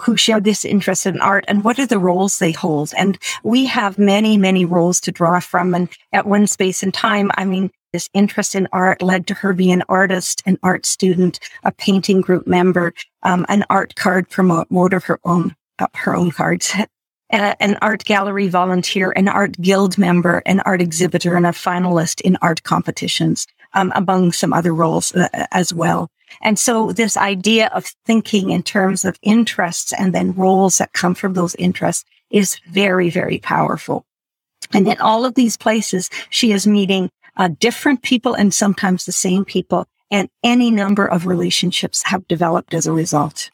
who 0.00 0.16
share 0.16 0.40
this 0.40 0.64
interest 0.64 1.06
in 1.06 1.20
art 1.20 1.44
and 1.48 1.64
what 1.64 1.78
are 1.78 1.86
the 1.86 1.98
roles 1.98 2.38
they 2.38 2.52
hold. 2.52 2.92
And 2.96 3.18
we 3.42 3.66
have 3.66 3.98
many, 3.98 4.36
many 4.36 4.64
roles 4.64 5.00
to 5.00 5.12
draw 5.12 5.40
from. 5.40 5.74
And 5.74 5.88
at 6.12 6.26
one 6.26 6.46
space 6.46 6.82
and 6.82 6.92
time, 6.92 7.30
I 7.36 7.44
mean, 7.44 7.70
this 7.92 8.08
interest 8.14 8.54
in 8.54 8.68
art 8.72 9.02
led 9.02 9.26
to 9.26 9.34
her 9.34 9.52
being 9.52 9.72
an 9.72 9.82
artist, 9.88 10.42
an 10.46 10.58
art 10.62 10.86
student, 10.86 11.40
a 11.64 11.72
painting 11.72 12.20
group 12.20 12.46
member, 12.46 12.92
um, 13.22 13.44
an 13.48 13.64
art 13.68 13.94
card 13.96 14.28
promoter 14.28 14.96
of 14.96 15.04
her 15.04 15.18
own, 15.24 15.56
uh, 15.78 15.88
her 15.94 16.14
own 16.14 16.30
cards, 16.30 16.72
an 17.30 17.76
art 17.80 18.04
gallery 18.04 18.48
volunteer, 18.48 19.12
an 19.16 19.28
art 19.28 19.60
guild 19.60 19.98
member, 19.98 20.42
an 20.46 20.60
art 20.60 20.80
exhibitor, 20.80 21.36
and 21.36 21.46
a 21.46 21.50
finalist 21.50 22.20
in 22.20 22.36
art 22.42 22.62
competitions, 22.62 23.46
um, 23.74 23.92
among 23.94 24.32
some 24.32 24.52
other 24.52 24.74
roles 24.74 25.14
uh, 25.14 25.28
as 25.50 25.72
well. 25.72 26.10
And 26.42 26.58
so 26.58 26.92
this 26.92 27.16
idea 27.16 27.68
of 27.74 27.92
thinking 28.06 28.50
in 28.50 28.62
terms 28.62 29.04
of 29.04 29.18
interests 29.22 29.92
and 29.92 30.14
then 30.14 30.34
roles 30.34 30.78
that 30.78 30.92
come 30.92 31.14
from 31.14 31.34
those 31.34 31.54
interests 31.56 32.04
is 32.30 32.58
very, 32.70 33.10
very 33.10 33.38
powerful. 33.38 34.04
And 34.72 34.86
in 34.86 34.98
all 34.98 35.24
of 35.24 35.34
these 35.34 35.56
places, 35.56 36.08
she 36.30 36.52
is 36.52 36.66
meeting 36.66 37.10
uh, 37.36 37.48
different 37.58 38.02
people 38.02 38.34
and 38.34 38.54
sometimes 38.54 39.04
the 39.04 39.12
same 39.12 39.44
people. 39.44 39.86
And 40.10 40.28
any 40.42 40.70
number 40.70 41.06
of 41.06 41.26
relationships 41.26 42.02
have 42.04 42.26
developed 42.28 42.74
as 42.74 42.86
a 42.86 42.92
result. 42.92 43.50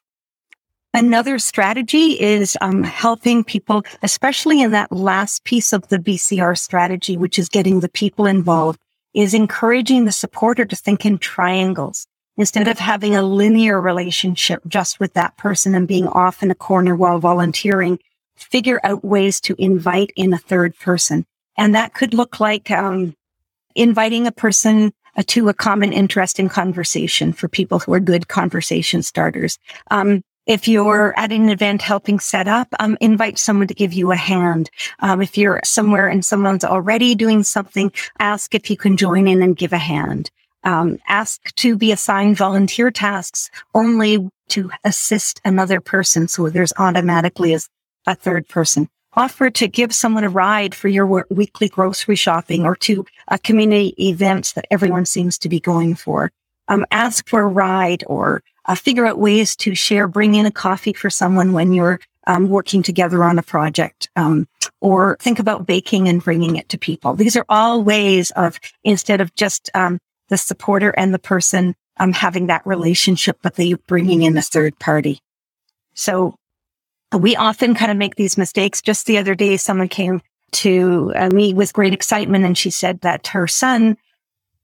Another 0.95 1.39
strategy 1.39 2.19
is 2.19 2.57
um, 2.63 2.83
helping 2.83 3.45
people, 3.45 3.85
especially 4.03 4.63
in 4.63 4.71
that 4.71 4.91
last 4.91 5.45
piece 5.45 5.75
of 5.75 5.87
the 5.89 5.99
BCR 5.99 6.57
strategy, 6.57 7.19
which 7.19 7.39
is 7.39 7.51
getting 7.51 7.81
the 7.81 7.91
people 7.91 8.25
involved, 8.25 8.79
is 9.17 9.33
encouraging 9.33 10.05
the 10.05 10.13
supporter 10.13 10.67
to 10.67 10.77
think 10.77 11.07
in 11.07 11.17
triangles 11.17 12.07
instead 12.37 12.69
of 12.69 12.79
having 12.79 13.17
a 13.17 13.23
linear 13.23 13.81
relationship 13.81 14.63
just 14.69 15.01
with 15.01 15.15
that 15.15 15.35
person 15.39 15.75
and 15.75 15.89
being 15.89 16.07
off 16.07 16.43
in 16.43 16.51
a 16.51 16.55
corner 16.55 16.95
while 16.95 17.19
volunteering, 17.19 17.99
figure 18.37 18.79
out 18.85 19.03
ways 19.03 19.41
to 19.41 19.57
invite 19.59 20.11
in 20.17 20.35
a 20.35 20.39
third 20.39 20.79
person. 20.79 21.25
And 21.57 21.75
that 21.75 21.95
could 21.95 22.13
look 22.13 22.41
like 22.41 22.71
um, 22.71 23.15
inviting 23.75 24.27
a 24.27 24.33
person 24.33 24.93
uh, 25.17 25.23
to 25.29 25.49
a 25.49 25.55
common 25.55 25.95
interest 25.95 26.39
in 26.39 26.51
conversation 26.51 27.33
for 27.33 27.49
people 27.49 27.79
who 27.79 27.95
are 27.95 28.01
good 28.01 28.29
conversation 28.29 29.03
starters. 29.03 29.59
Um, 29.91 30.23
if 30.47 30.69
you're 30.69 31.13
at 31.19 31.33
an 31.33 31.49
event 31.49 31.83
helping 31.83 32.21
set 32.21 32.49
up, 32.49 32.69
um, 32.79 32.97
invite 33.01 33.39
someone 33.39 33.67
to 33.67 33.75
give 33.75 33.93
you 33.93 34.13
a 34.13 34.17
hand. 34.17 34.71
Um, 35.01 35.21
if 35.21 35.37
you're 35.37 35.61
somewhere 35.65 36.09
and 36.09 36.25
someone's 36.25 36.65
already 36.65 37.15
doing 37.15 37.43
something, 37.43 37.93
ask 38.19 38.55
if 38.55 38.71
you 38.71 38.77
can 38.77 38.97
join 38.97 39.27
in 39.27 39.43
and 39.43 39.57
give 39.57 39.73
a 39.73 39.79
hand 39.79 40.31
um, 40.67 40.99
ask 41.07 41.55
to 41.55 41.77
be 41.77 41.93
assigned 41.93 42.37
volunteer 42.37 42.91
tasks 42.91 43.51
only 43.73 44.29
to 44.49 44.71
assist 44.85 45.41
another 45.45 45.81
person. 45.81 46.29
So 46.29 46.51
there's 46.51 46.73
automatically 46.77 47.55
a, 47.55 47.61
a 48.07 48.15
third 48.17 48.49
person. 48.49 48.89
Offer 49.15 49.51
to 49.51 49.69
give 49.69 49.95
someone 49.95 50.25
a 50.25 50.29
ride 50.29 50.75
for 50.75 50.89
your 50.89 51.25
weekly 51.31 51.69
grocery 51.69 52.17
shopping 52.17 52.67
or 52.67 52.77
to 52.77 53.07
a 53.29 53.39
community 53.39 53.95
events 53.99 54.53
that 54.53 54.67
everyone 54.71 55.07
seems 55.07 55.39
to 55.39 55.49
be 55.49 55.61
going 55.61 55.95
for. 55.95 56.33
Um, 56.69 56.85
ask 56.91 57.27
for 57.29 57.43
a 57.43 57.47
ride 57.47 58.03
or 58.09 58.43
uh, 58.67 58.75
figure 58.75 59.07
out 59.07 59.19
ways 59.19 59.57
to 59.57 59.75
share, 59.75 60.09
bring 60.09 60.35
in 60.35 60.47
a 60.47 60.51
coffee 60.51 60.93
for 60.93 61.11
someone 61.11 61.53
when 61.53 61.73
you're 61.73 62.01
um, 62.27 62.49
working 62.49 62.83
together 62.83 63.23
on 63.23 63.39
a 63.39 63.43
project, 63.43 64.09
um, 64.17 64.49
or 64.81 65.17
think 65.21 65.39
about 65.39 65.67
baking 65.67 66.09
and 66.09 66.23
bringing 66.23 66.57
it 66.57 66.69
to 66.69 66.79
people. 66.79 67.15
These 67.15 67.37
are 67.37 67.47
all 67.49 67.83
ways 67.83 68.33
of 68.33 68.59
instead 68.83 69.21
of 69.21 69.35
just 69.35 69.71
um, 69.75 69.99
the 70.29 70.37
supporter 70.37 70.91
and 70.91 71.15
the 71.15 71.19
person 71.19 71.75
um, 71.99 72.13
having 72.13 72.47
that 72.47 72.67
relationship, 72.67 73.39
but 73.43 73.55
they 73.55 73.75
bringing 73.75 74.23
in 74.23 74.37
a 74.37 74.43
third 74.43 74.79
party. 74.79 75.21
So 75.95 76.35
we 77.17 77.37
often 77.37 77.75
kind 77.75 77.91
of 77.91 77.97
make 77.97 78.17
these 78.17 78.37
mistakes. 78.37 78.83
Just 78.83 79.07
the 79.07 79.19
other 79.19 79.35
day, 79.35 79.57
someone 79.57 79.89
came 79.89 80.21
to 80.53 81.13
uh, 81.15 81.31
me 81.31 81.55
with 81.55 81.73
great 81.73 81.93
excitement 81.93 82.45
and 82.45 82.57
she 82.57 82.71
said 82.71 83.01
that 83.01 83.29
her 83.29 83.47
son 83.47 83.97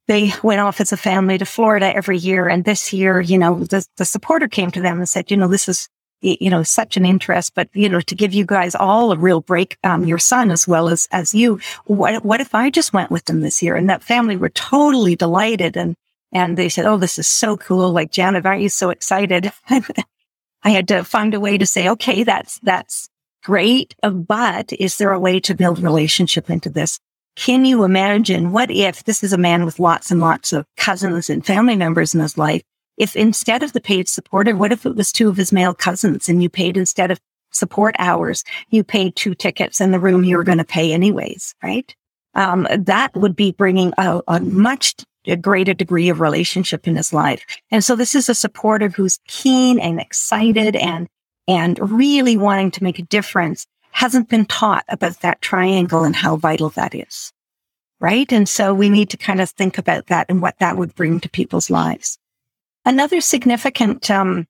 they 0.08 0.32
went 0.42 0.60
off 0.60 0.80
as 0.80 0.92
a 0.92 0.96
family 0.96 1.38
to 1.38 1.44
Florida 1.44 1.94
every 1.94 2.18
year. 2.18 2.48
And 2.48 2.64
this 2.64 2.92
year, 2.92 3.20
you 3.20 3.38
know, 3.38 3.60
the, 3.60 3.86
the 3.96 4.04
supporter 4.04 4.48
came 4.48 4.70
to 4.72 4.80
them 4.80 4.98
and 4.98 5.08
said, 5.08 5.30
you 5.30 5.36
know, 5.36 5.48
this 5.48 5.68
is, 5.68 5.88
you 6.20 6.50
know, 6.50 6.62
such 6.62 6.96
an 6.96 7.04
interest, 7.04 7.52
but, 7.54 7.68
you 7.72 7.88
know, 7.88 8.00
to 8.00 8.14
give 8.14 8.32
you 8.32 8.44
guys 8.44 8.74
all 8.74 9.12
a 9.12 9.16
real 9.16 9.40
break, 9.40 9.76
um, 9.84 10.04
your 10.04 10.18
son 10.18 10.50
as 10.50 10.68
well 10.68 10.88
as, 10.88 11.08
as 11.10 11.34
you, 11.34 11.60
what, 11.84 12.24
what 12.24 12.40
if 12.40 12.54
I 12.54 12.70
just 12.70 12.92
went 12.92 13.10
with 13.10 13.24
them 13.24 13.40
this 13.40 13.62
year? 13.62 13.76
And 13.76 13.88
that 13.90 14.02
family 14.02 14.36
were 14.36 14.48
totally 14.48 15.16
delighted. 15.16 15.76
And, 15.76 15.96
and 16.32 16.56
they 16.56 16.68
said, 16.68 16.86
Oh, 16.86 16.96
this 16.96 17.18
is 17.18 17.28
so 17.28 17.56
cool. 17.56 17.90
Like, 17.92 18.12
Janet, 18.12 18.46
aren't 18.46 18.62
you 18.62 18.68
so 18.68 18.90
excited? 18.90 19.52
I 20.64 20.70
had 20.70 20.88
to 20.88 21.04
find 21.04 21.34
a 21.34 21.40
way 21.40 21.58
to 21.58 21.66
say, 21.66 21.88
okay, 21.88 22.22
that's, 22.22 22.58
that's 22.60 23.08
great. 23.42 23.94
But 24.02 24.72
is 24.72 24.96
there 24.96 25.12
a 25.12 25.18
way 25.18 25.40
to 25.40 25.54
build 25.54 25.80
relationship 25.80 26.50
into 26.50 26.70
this? 26.70 26.98
Can 27.36 27.64
you 27.64 27.84
imagine 27.84 28.52
what 28.52 28.70
if 28.70 29.04
this 29.04 29.22
is 29.22 29.32
a 29.32 29.38
man 29.38 29.64
with 29.64 29.78
lots 29.78 30.10
and 30.10 30.20
lots 30.20 30.52
of 30.52 30.66
cousins 30.76 31.30
and 31.30 31.44
family 31.44 31.76
members 31.76 32.14
in 32.14 32.20
his 32.20 32.36
life? 32.36 32.62
If 32.98 33.16
instead 33.16 33.62
of 33.62 33.72
the 33.72 33.80
paid 33.80 34.08
supporter, 34.08 34.54
what 34.54 34.72
if 34.72 34.84
it 34.84 34.94
was 34.94 35.12
two 35.12 35.28
of 35.28 35.36
his 35.36 35.52
male 35.52 35.74
cousins 35.74 36.28
and 36.28 36.42
you 36.42 36.50
paid 36.50 36.76
instead 36.76 37.10
of 37.10 37.18
support 37.50 37.94
hours, 37.98 38.44
you 38.68 38.84
paid 38.84 39.16
two 39.16 39.34
tickets 39.34 39.80
in 39.80 39.92
the 39.92 39.98
room 39.98 40.24
you 40.24 40.36
were 40.36 40.44
going 40.44 40.58
to 40.58 40.64
pay 40.64 40.92
anyways, 40.92 41.54
right? 41.62 41.94
Um, 42.34 42.66
that 42.70 43.14
would 43.14 43.34
be 43.34 43.52
bringing 43.52 43.92
a, 43.98 44.20
a 44.28 44.40
much 44.40 44.94
a 45.26 45.36
greater 45.36 45.74
degree 45.74 46.08
of 46.08 46.20
relationship 46.20 46.88
in 46.88 46.96
his 46.96 47.12
life. 47.12 47.44
And 47.70 47.84
so 47.84 47.94
this 47.94 48.14
is 48.14 48.28
a 48.28 48.34
supporter 48.34 48.88
who's 48.88 49.20
keen 49.28 49.78
and 49.78 50.00
excited 50.00 50.74
and, 50.74 51.08
and 51.46 51.78
really 51.92 52.36
wanting 52.36 52.72
to 52.72 52.82
make 52.82 52.98
a 52.98 53.04
difference 53.04 53.66
hasn't 53.92 54.28
been 54.28 54.46
taught 54.46 54.84
about 54.88 55.20
that 55.20 55.40
triangle 55.40 56.02
and 56.02 56.16
how 56.16 56.36
vital 56.36 56.70
that 56.70 56.94
is. 56.94 57.32
Right. 58.00 58.32
And 58.32 58.48
so 58.48 58.74
we 58.74 58.90
need 58.90 59.10
to 59.10 59.16
kind 59.16 59.40
of 59.40 59.50
think 59.50 59.78
about 59.78 60.08
that 60.08 60.26
and 60.28 60.42
what 60.42 60.58
that 60.58 60.76
would 60.76 60.94
bring 60.96 61.20
to 61.20 61.28
people's 61.28 61.70
lives. 61.70 62.18
Another 62.84 63.20
significant, 63.20 64.10
um, 64.10 64.48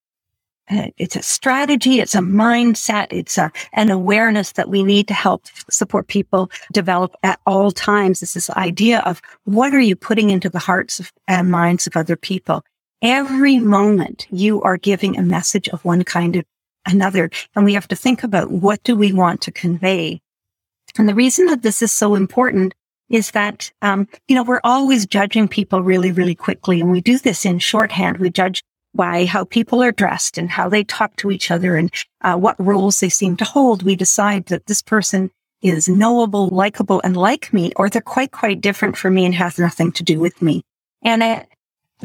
uh, 0.70 0.86
it's 0.96 1.16
a 1.16 1.22
strategy, 1.22 2.00
it's 2.00 2.14
a 2.14 2.20
mindset, 2.20 3.08
it's 3.10 3.36
a, 3.36 3.52
an 3.74 3.90
awareness 3.90 4.52
that 4.52 4.70
we 4.70 4.82
need 4.82 5.06
to 5.08 5.14
help 5.14 5.44
support 5.68 6.06
people 6.06 6.50
develop 6.72 7.14
at 7.22 7.40
all 7.46 7.70
times. 7.70 8.22
Is 8.22 8.32
this 8.32 8.48
idea 8.50 9.00
of 9.00 9.20
what 9.44 9.74
are 9.74 9.80
you 9.80 9.96
putting 9.96 10.30
into 10.30 10.48
the 10.48 10.58
hearts 10.58 10.98
of, 10.98 11.12
and 11.28 11.50
minds 11.50 11.86
of 11.86 11.94
other 11.94 12.16
people? 12.16 12.62
Every 13.02 13.58
moment 13.58 14.26
you 14.30 14.62
are 14.62 14.78
giving 14.78 15.18
a 15.18 15.22
message 15.22 15.68
of 15.68 15.84
one 15.84 16.04
kind 16.04 16.36
of 16.36 16.46
another. 16.86 17.30
And 17.54 17.64
we 17.64 17.74
have 17.74 17.88
to 17.88 17.96
think 17.96 18.22
about 18.22 18.50
what 18.50 18.82
do 18.82 18.96
we 18.96 19.12
want 19.12 19.40
to 19.42 19.52
convey? 19.52 20.20
And 20.98 21.08
the 21.08 21.14
reason 21.14 21.46
that 21.46 21.62
this 21.62 21.82
is 21.82 21.92
so 21.92 22.14
important 22.14 22.74
is 23.08 23.30
that, 23.32 23.70
um, 23.82 24.08
you 24.26 24.34
know, 24.34 24.42
we're 24.42 24.60
always 24.64 25.06
judging 25.06 25.48
people 25.48 25.82
really, 25.82 26.12
really 26.12 26.34
quickly. 26.34 26.80
And 26.80 26.90
we 26.90 27.00
do 27.00 27.18
this 27.18 27.44
in 27.44 27.58
shorthand. 27.58 28.18
We 28.18 28.30
judge 28.30 28.62
by 28.94 29.24
how 29.24 29.44
people 29.44 29.82
are 29.82 29.92
dressed 29.92 30.38
and 30.38 30.50
how 30.50 30.68
they 30.68 30.84
talk 30.84 31.16
to 31.16 31.30
each 31.30 31.50
other 31.50 31.76
and 31.76 31.92
uh, 32.22 32.36
what 32.36 32.56
roles 32.58 33.00
they 33.00 33.08
seem 33.08 33.36
to 33.38 33.44
hold. 33.44 33.82
We 33.82 33.96
decide 33.96 34.46
that 34.46 34.66
this 34.66 34.82
person 34.82 35.30
is 35.62 35.88
knowable, 35.88 36.48
likable, 36.48 37.00
and 37.04 37.16
like 37.16 37.52
me, 37.52 37.72
or 37.76 37.88
they're 37.88 38.02
quite, 38.02 38.32
quite 38.32 38.60
different 38.60 38.96
from 38.96 39.14
me 39.14 39.24
and 39.24 39.34
has 39.34 39.58
nothing 39.58 39.92
to 39.92 40.02
do 40.02 40.18
with 40.18 40.42
me. 40.42 40.62
And 41.02 41.22
I 41.22 41.46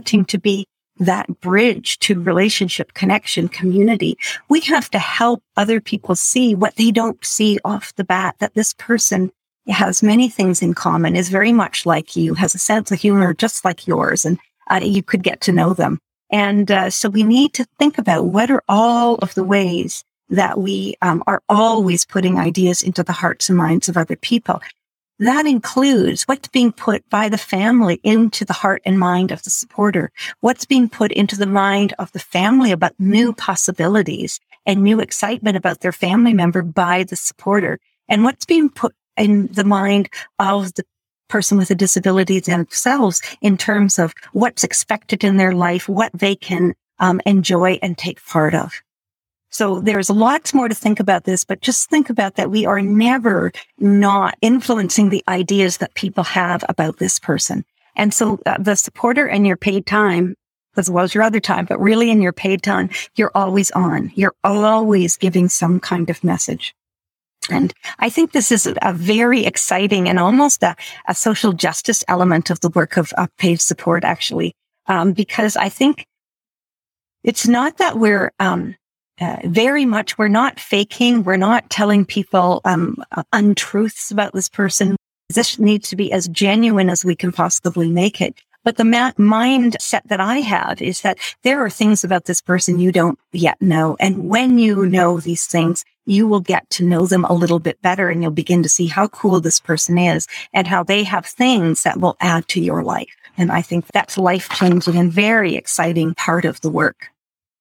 seem 0.05 0.25
to 0.25 0.37
be 0.37 0.65
that 0.99 1.39
bridge 1.41 1.99
to 1.99 2.19
relationship, 2.19 2.93
connection, 2.93 3.47
community. 3.47 4.17
We 4.49 4.61
have 4.61 4.89
to 4.91 4.99
help 4.99 5.43
other 5.55 5.79
people 5.79 6.15
see 6.15 6.55
what 6.55 6.75
they 6.75 6.91
don't 6.91 7.23
see 7.23 7.59
off 7.63 7.95
the 7.95 8.03
bat, 8.03 8.35
that 8.39 8.53
this 8.53 8.73
person 8.73 9.31
has 9.67 10.01
many 10.01 10.29
things 10.29 10.61
in 10.61 10.73
common, 10.73 11.15
is 11.15 11.29
very 11.29 11.53
much 11.53 11.85
like 11.85 12.15
you, 12.15 12.33
has 12.35 12.55
a 12.55 12.59
sense 12.59 12.91
of 12.91 12.99
humor 12.99 13.33
just 13.33 13.65
like 13.65 13.87
yours, 13.87 14.25
and 14.25 14.39
uh, 14.69 14.79
you 14.81 15.03
could 15.03 15.23
get 15.23 15.41
to 15.41 15.51
know 15.51 15.73
them. 15.73 15.99
And 16.31 16.69
uh, 16.71 16.89
so 16.89 17.09
we 17.09 17.23
need 17.23 17.53
to 17.53 17.65
think 17.79 17.97
about 17.97 18.25
what 18.25 18.51
are 18.51 18.63
all 18.67 19.15
of 19.15 19.33
the 19.33 19.43
ways 19.43 20.03
that 20.29 20.57
we 20.57 20.95
um, 21.01 21.23
are 21.25 21.41
always 21.47 22.05
putting 22.05 22.37
ideas 22.37 22.83
into 22.83 23.03
the 23.03 23.13
hearts 23.13 23.49
and 23.49 23.57
minds 23.57 23.87
of 23.87 23.97
other 23.97 24.17
people. 24.17 24.61
That 25.19 25.47
includes 25.47 26.23
what's 26.23 26.47
being 26.47 26.71
put 26.71 27.09
by 27.09 27.27
the 27.27 27.39
family 27.39 27.99
into 28.03 28.45
the 28.45 28.53
heart 28.53 28.83
and 28.85 28.99
mind 28.99 29.31
of 29.31 29.41
the 29.41 29.49
supporter, 29.49 30.11
what's 30.41 30.65
being 30.65 30.89
put 30.89 31.11
into 31.11 31.35
the 31.35 31.47
mind 31.47 31.93
of 31.97 32.11
the 32.11 32.19
family 32.19 32.71
about 32.71 32.99
new 32.99 33.33
possibilities 33.33 34.39
and 34.67 34.83
new 34.83 34.99
excitement 34.99 35.57
about 35.57 35.79
their 35.79 35.91
family 35.91 36.35
member 36.35 36.61
by 36.61 37.03
the 37.03 37.15
supporter, 37.15 37.79
and 38.07 38.23
what's 38.23 38.45
being 38.45 38.69
put 38.69 38.93
in 39.17 39.47
the 39.47 39.63
mind 39.63 40.07
of 40.37 40.75
the 40.75 40.83
person 41.29 41.57
with 41.57 41.71
a 41.71 41.75
disability 41.75 42.39
themselves 42.39 43.19
in 43.41 43.57
terms 43.57 43.97
of 43.97 44.13
what's 44.33 44.63
expected 44.63 45.23
in 45.23 45.37
their 45.37 45.53
life, 45.53 45.89
what 45.89 46.11
they 46.13 46.35
can 46.35 46.75
um, 46.99 47.19
enjoy 47.25 47.79
and 47.81 47.97
take 47.97 48.23
part 48.23 48.53
of. 48.53 48.83
So 49.49 49.79
there's 49.79 50.09
lots 50.09 50.53
more 50.53 50.67
to 50.67 50.75
think 50.75 50.99
about 50.99 51.23
this, 51.23 51.45
but 51.45 51.61
just 51.61 51.89
think 51.89 52.09
about 52.09 52.35
that. 52.35 52.51
We 52.51 52.65
are 52.65 52.81
never 52.81 53.51
not 53.79 54.35
influencing 54.41 55.09
the 55.09 55.23
ideas 55.27 55.77
that 55.77 55.93
people 55.93 56.23
have 56.23 56.63
about 56.67 56.97
this 56.97 57.19
person. 57.19 57.63
And 57.95 58.13
so 58.13 58.39
uh, 58.45 58.57
the 58.59 58.75
supporter 58.75 59.27
and 59.27 59.47
your 59.47 59.57
paid 59.57 59.85
time, 59.85 60.35
as 60.75 60.89
well 60.89 61.03
as 61.03 61.15
your 61.15 61.23
other 61.23 61.39
time, 61.39 61.65
but 61.65 61.79
really 61.79 62.11
in 62.11 62.21
your 62.21 62.33
paid 62.33 62.61
time, 62.61 62.89
you're 63.15 63.31
always 63.33 63.71
on. 63.71 64.11
You're 64.15 64.35
always 64.43 65.17
giving 65.17 65.49
some 65.49 65.79
kind 65.79 66.09
of 66.09 66.23
message. 66.23 66.75
And 67.49 67.73
I 67.99 68.09
think 68.09 68.31
this 68.31 68.51
is 68.51 68.71
a 68.81 68.93
very 68.93 69.45
exciting 69.45 70.09
and 70.09 70.19
almost 70.19 70.61
a, 70.63 70.75
a 71.07 71.15
social 71.15 71.53
justice 71.53 72.03
element 72.07 72.49
of 72.49 72.59
the 72.59 72.69
work 72.69 72.97
of, 72.97 73.13
of 73.13 73.35
paid 73.37 73.61
support, 73.61 74.03
actually, 74.03 74.53
um, 74.87 75.13
because 75.13 75.55
I 75.55 75.69
think 75.69 76.05
it's 77.23 77.47
not 77.47 77.77
that 77.77 77.97
we're 77.97 78.31
um, 78.39 78.75
uh, 79.19 79.37
very 79.45 79.85
much 79.85 80.17
we're 80.17 80.27
not 80.27 80.59
faking 80.59 81.23
we're 81.23 81.37
not 81.37 81.69
telling 81.69 82.05
people 82.05 82.61
um, 82.65 82.97
untruths 83.33 84.11
about 84.11 84.33
this 84.33 84.49
person. 84.49 84.95
This 85.29 85.59
needs 85.59 85.89
to 85.89 85.95
be 85.95 86.11
as 86.11 86.27
genuine 86.27 86.89
as 86.89 87.03
we 87.03 87.15
can 87.15 87.31
possibly 87.31 87.89
make 87.89 88.21
it. 88.21 88.35
But 88.63 88.77
the 88.77 88.85
ma- 88.85 89.13
mindset 89.13 90.03
that 90.05 90.19
i 90.19 90.37
have 90.39 90.81
is 90.81 91.01
that 91.01 91.17
there 91.43 91.63
are 91.63 91.69
things 91.69 92.03
about 92.03 92.25
this 92.25 92.41
person 92.41 92.79
you 92.79 92.91
don't 92.91 93.17
yet 93.31 93.61
know. 93.61 93.95
And 93.99 94.29
when 94.29 94.59
you 94.59 94.85
know 94.85 95.19
these 95.19 95.45
things 95.45 95.83
you 96.05 96.27
will 96.27 96.39
get 96.39 96.69
to 96.69 96.85
know 96.85 97.05
them 97.05 97.25
a 97.25 97.33
little 97.33 97.59
bit 97.59 97.81
better 97.81 98.09
and 98.09 98.21
you'll 98.21 98.31
begin 98.31 98.63
to 98.63 98.69
see 98.69 98.87
how 98.87 99.07
cool 99.09 99.41
this 99.41 99.59
person 99.59 99.97
is 99.97 100.25
and 100.53 100.65
how 100.65 100.81
they 100.81 101.03
have 101.03 101.25
things 101.25 101.83
that 101.83 101.99
will 101.99 102.15
add 102.21 102.47
to 102.49 102.61
your 102.61 102.83
life. 102.83 103.13
And 103.37 103.51
i 103.51 103.61
think 103.61 103.87
that's 103.87 104.17
life 104.17 104.49
changing 104.49 104.95
and 104.95 105.11
very 105.11 105.55
exciting 105.55 106.13
part 106.13 106.45
of 106.45 106.61
the 106.61 106.69
work 106.69 107.09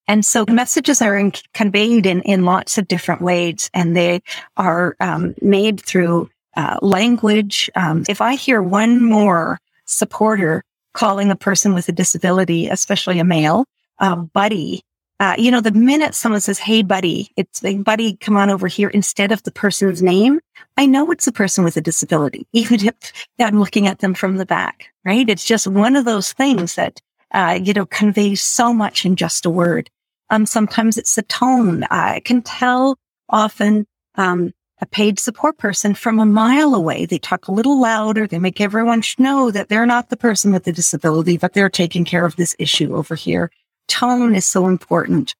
and 0.09 0.25
so 0.25 0.45
messages 0.49 1.03
are 1.03 1.17
in, 1.17 1.33
conveyed 1.53 2.07
in, 2.07 2.23
in 2.23 2.45
lots 2.45 2.79
of 2.79 2.89
different 2.89 3.23
ways 3.23 3.71
and 3.75 3.97
they 3.97 4.23
are 4.57 4.97
um, 5.01 5.35
made 5.41 5.81
through 5.81 6.31
uh, 6.57 6.79
language. 6.81 7.71
Um, 7.75 8.05
if 8.09 8.21
I 8.21 8.35
hear 8.35 8.63
one 8.63 9.03
more 9.03 9.59
supporter 9.85 10.63
calling 10.95 11.31
a 11.31 11.37
person 11.37 11.75
with 11.75 11.89
a 11.89 11.93
disability, 11.93 12.69
especially 12.69 13.19
a 13.19 13.25
male, 13.25 13.65
uh, 13.99 14.17
buddy, 14.17 14.83
uh, 15.19 15.35
you 15.39 15.51
know, 15.51 15.61
the 15.61 15.73
minute 15.73 16.15
someone 16.15 16.41
says, 16.41 16.59
Hey, 16.59 16.83
buddy, 16.83 17.31
it's 17.37 17.63
like, 17.63 17.83
buddy, 17.83 18.17
come 18.17 18.37
on 18.37 18.51
over 18.51 18.67
here 18.67 18.89
instead 18.89 19.33
of 19.33 19.43
the 19.43 19.51
person's 19.51 20.03
name. 20.03 20.41
I 20.77 20.87
know 20.87 21.11
it's 21.11 21.27
a 21.27 21.33
person 21.33 21.65
with 21.65 21.77
a 21.77 21.81
disability, 21.81 22.47
even 22.53 22.87
if 22.87 22.95
I'm 23.39 23.59
looking 23.59 23.87
at 23.87 24.01
them 24.01 24.15
from 24.15 24.37
the 24.37 24.47
back, 24.47 24.89
right? 25.05 25.29
It's 25.29 25.45
just 25.45 25.67
one 25.67 25.97
of 25.97 26.05
those 26.05 26.33
things 26.33 26.75
that, 26.75 27.01
uh, 27.33 27.59
you 27.63 27.73
know, 27.73 27.87
conveys 27.87 28.43
so 28.43 28.73
much 28.73 29.05
in 29.05 29.17
just 29.17 29.47
a 29.47 29.51
word. 29.51 29.91
Um, 30.31 30.47
sometimes 30.47 30.99
it's 30.99 31.15
the 31.15 31.23
tone. 31.23 31.85
I 31.91 32.21
can 32.21 32.43
tell 32.43 32.99
often, 33.29 33.87
um, 34.17 34.53
a 34.81 34.87
paid 34.87 35.19
support 35.19 35.57
person 35.57 35.95
from 35.95 36.19
a 36.19 36.27
mile 36.27 36.75
away. 36.75 37.07
They 37.07 37.19
talk 37.19 37.49
a 37.49 37.53
little 37.53 37.81
louder. 37.81 38.27
They 38.27 38.39
make 38.39 38.61
everyone 38.61 39.03
know 39.19 39.51
that 39.51 39.69
they're 39.69 39.87
not 39.87 40.11
the 40.11 40.17
person 40.17 40.53
with 40.53 40.65
the 40.65 40.73
disability, 40.73 41.39
but 41.39 41.55
they're 41.55 41.71
taking 41.71 42.05
care 42.05 42.27
of 42.27 42.37
this 42.37 42.55
issue 42.59 42.95
over 42.95 43.15
here. 43.15 43.51
Tone 43.89 44.35
is 44.35 44.45
so 44.45 44.67
important. 44.67 45.35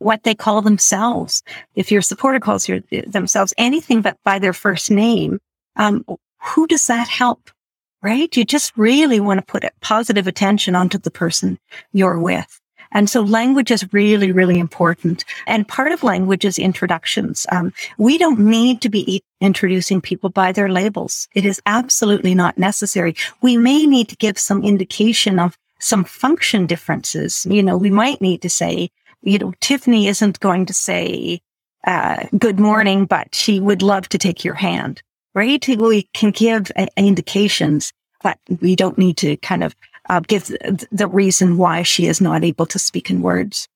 What 0.00 0.24
they 0.24 0.34
call 0.34 0.60
themselves. 0.60 1.42
If 1.76 1.92
your 1.92 2.02
supporter 2.02 2.40
calls 2.40 2.68
your, 2.68 2.80
themselves 3.06 3.54
anything 3.56 4.02
but 4.02 4.18
by 4.24 4.40
their 4.40 4.52
first 4.52 4.90
name, 4.90 5.38
um, 5.76 6.04
who 6.42 6.66
does 6.66 6.86
that 6.88 7.08
help? 7.08 7.50
Right? 8.02 8.36
You 8.36 8.44
just 8.44 8.76
really 8.76 9.20
want 9.20 9.38
to 9.38 9.46
put 9.46 9.64
positive 9.80 10.26
attention 10.26 10.74
onto 10.74 10.98
the 10.98 11.10
person 11.10 11.58
you're 11.92 12.18
with. 12.18 12.60
And 12.94 13.10
so 13.10 13.20
language 13.20 13.70
is 13.70 13.92
really, 13.92 14.32
really 14.32 14.58
important. 14.58 15.24
And 15.46 15.68
part 15.68 15.92
of 15.92 16.02
language 16.02 16.44
is 16.44 16.58
introductions. 16.58 17.46
Um, 17.50 17.72
we 17.98 18.16
don't 18.16 18.38
need 18.38 18.80
to 18.82 18.88
be 18.88 19.22
introducing 19.40 20.00
people 20.00 20.30
by 20.30 20.52
their 20.52 20.68
labels. 20.68 21.28
It 21.34 21.44
is 21.44 21.60
absolutely 21.66 22.34
not 22.34 22.56
necessary. 22.56 23.16
We 23.42 23.56
may 23.56 23.86
need 23.86 24.08
to 24.08 24.16
give 24.16 24.38
some 24.38 24.62
indication 24.62 25.38
of 25.38 25.58
some 25.80 26.04
function 26.04 26.66
differences. 26.66 27.46
You 27.50 27.62
know, 27.62 27.76
we 27.76 27.90
might 27.90 28.20
need 28.22 28.40
to 28.42 28.48
say, 28.48 28.90
you 29.22 29.38
know, 29.38 29.52
Tiffany 29.60 30.06
isn't 30.06 30.40
going 30.40 30.66
to 30.66 30.72
say, 30.72 31.40
uh, 31.86 32.24
good 32.38 32.58
morning, 32.58 33.04
but 33.04 33.34
she 33.34 33.60
would 33.60 33.82
love 33.82 34.08
to 34.10 34.18
take 34.18 34.44
your 34.44 34.54
hand, 34.54 35.02
right? 35.34 35.66
We 35.68 36.04
can 36.14 36.30
give 36.30 36.70
uh, 36.76 36.86
indications, 36.96 37.92
but 38.22 38.38
we 38.60 38.76
don't 38.76 38.96
need 38.96 39.18
to 39.18 39.36
kind 39.38 39.62
of 39.62 39.74
uh, 40.08 40.20
give 40.20 40.46
the 40.90 41.08
reason 41.08 41.56
why 41.56 41.82
she 41.82 42.06
is 42.06 42.20
not 42.20 42.44
able 42.44 42.66
to 42.66 42.78
speak 42.78 43.10
in 43.10 43.22
words. 43.22 43.68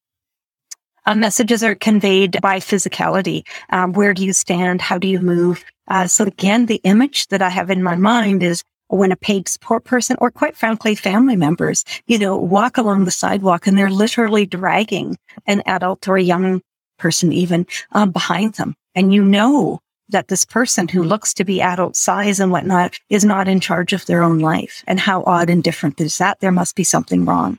Uh, 1.06 1.14
messages 1.14 1.64
are 1.64 1.74
conveyed 1.74 2.38
by 2.42 2.58
physicality. 2.58 3.46
Um, 3.70 3.92
where 3.94 4.12
do 4.12 4.24
you 4.24 4.34
stand? 4.34 4.82
How 4.82 4.98
do 4.98 5.08
you 5.08 5.20
move? 5.20 5.64
Uh, 5.88 6.06
so 6.06 6.24
again, 6.24 6.66
the 6.66 6.80
image 6.84 7.28
that 7.28 7.40
I 7.40 7.48
have 7.48 7.70
in 7.70 7.82
my 7.82 7.96
mind 7.96 8.42
is 8.42 8.62
when 8.88 9.12
a 9.12 9.16
paid 9.16 9.48
support 9.48 9.84
person 9.84 10.16
or 10.20 10.30
quite 10.30 10.56
frankly, 10.56 10.94
family 10.94 11.36
members, 11.36 11.84
you 12.06 12.18
know, 12.18 12.36
walk 12.36 12.76
along 12.76 13.04
the 13.04 13.10
sidewalk 13.10 13.66
and 13.66 13.76
they're 13.76 13.90
literally 13.90 14.44
dragging 14.46 15.16
an 15.46 15.62
adult 15.66 16.08
or 16.08 16.16
a 16.16 16.22
young 16.22 16.60
person 16.98 17.32
even 17.32 17.66
um, 17.92 18.10
behind 18.10 18.54
them. 18.54 18.74
And 18.94 19.14
you 19.14 19.24
know 19.24 19.80
that 20.08 20.28
this 20.28 20.44
person 20.44 20.88
who 20.88 21.02
looks 21.02 21.34
to 21.34 21.44
be 21.44 21.60
adult 21.60 21.96
size 21.96 22.40
and 22.40 22.50
whatnot 22.50 22.98
is 23.08 23.24
not 23.24 23.48
in 23.48 23.60
charge 23.60 23.92
of 23.92 24.06
their 24.06 24.22
own 24.22 24.38
life. 24.38 24.82
And 24.86 24.98
how 24.98 25.22
odd 25.24 25.50
and 25.50 25.62
different 25.62 26.00
is 26.00 26.18
that? 26.18 26.40
There 26.40 26.52
must 26.52 26.76
be 26.76 26.84
something 26.84 27.24
wrong. 27.24 27.58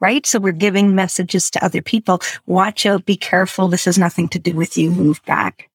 Right. 0.00 0.26
So 0.26 0.40
we're 0.40 0.52
giving 0.52 0.96
messages 0.96 1.50
to 1.50 1.64
other 1.64 1.80
people. 1.80 2.20
Watch 2.46 2.86
out. 2.86 3.06
Be 3.06 3.16
careful. 3.16 3.68
This 3.68 3.84
has 3.84 3.98
nothing 3.98 4.28
to 4.30 4.38
do 4.38 4.52
with 4.52 4.76
you. 4.76 4.90
Move 4.90 5.22
back. 5.26 5.68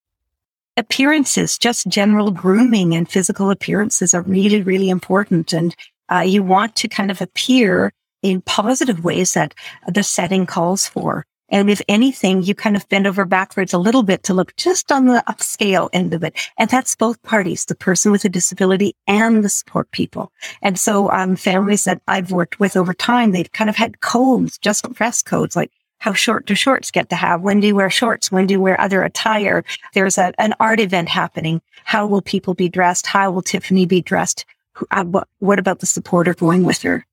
Appearances, 0.76 1.58
just 1.58 1.88
general 1.88 2.30
grooming 2.30 2.94
and 2.94 3.10
physical 3.10 3.50
appearances 3.50 4.14
are 4.14 4.22
really, 4.22 4.62
really 4.62 4.90
important. 4.90 5.54
And 5.54 5.74
uh, 6.12 6.20
you 6.20 6.44
want 6.44 6.76
to 6.78 6.88
kind 6.88 7.10
of 7.10 7.22
appear 7.22 7.94
in 8.22 8.42
positive 8.42 9.04
ways 9.04 9.34
that 9.34 9.54
the 9.88 10.04
setting 10.04 10.46
calls 10.46 10.88
for. 10.88 11.26
And 11.50 11.70
if 11.70 11.82
anything, 11.88 12.44
you 12.44 12.54
kind 12.56 12.76
of 12.76 12.88
bend 12.90 13.08
over 13.08 13.26
backwards 13.26 13.74
a 13.74 13.78
little 13.78 14.04
bit 14.04 14.24
to 14.24 14.34
look 14.34 14.56
just 14.58 14.92
on 14.92 15.06
the 15.06 15.24
upscale 15.28 15.90
end 15.94 16.14
of 16.14 16.24
it. 16.24 16.36
And 16.58 16.70
that's 16.70 16.96
both 16.96 17.22
parties, 17.24 17.66
the 17.66 17.76
person 17.76 18.12
with 18.12 18.26
a 18.26 18.30
disability 18.30 18.96
and 19.08 19.44
the 19.44 19.50
support 19.50 19.90
people. 19.92 20.32
And 20.62 20.80
so, 20.80 21.12
um, 21.12 21.36
families 21.36 21.86
that 21.86 22.02
I've 22.08 22.32
worked 22.32 22.60
with 22.60 22.76
over 22.76 22.94
time, 22.94 23.32
they've 23.32 23.52
kind 23.52 23.70
of 23.70 23.76
had 23.76 24.02
codes, 24.02 24.58
just 24.58 24.92
dress 24.94 25.22
codes, 25.24 25.56
like 25.56 25.72
how 26.00 26.14
short 26.14 26.46
do 26.46 26.54
shorts 26.54 26.92
get 26.92 27.10
to 27.10 27.16
have? 27.16 27.42
When 27.42 27.60
do 27.60 27.68
you 27.68 27.76
wear 27.76 27.90
shorts? 27.90 28.32
When 28.32 28.46
do 28.46 28.54
you 28.54 28.62
wear 28.62 28.80
other 28.80 29.04
attire? 29.04 29.64
There's 29.94 30.18
a, 30.18 30.34
an 30.40 30.54
art 30.60 30.80
event 30.80 31.10
happening. 31.10 31.62
How 31.86 32.06
will 32.06 32.22
people 32.22 32.54
be 32.54 32.70
dressed? 32.70 33.08
How 33.08 33.32
will 33.32 33.42
Tiffany 33.42 33.86
be 33.86 34.02
dressed? 34.02 34.46
Uh, 34.92 35.06
what, 35.06 35.28
what 35.40 35.58
about 35.58 35.80
the 35.80 35.88
supporter 35.88 36.36
going 36.36 36.64
with 36.64 36.84
her? 36.84 37.07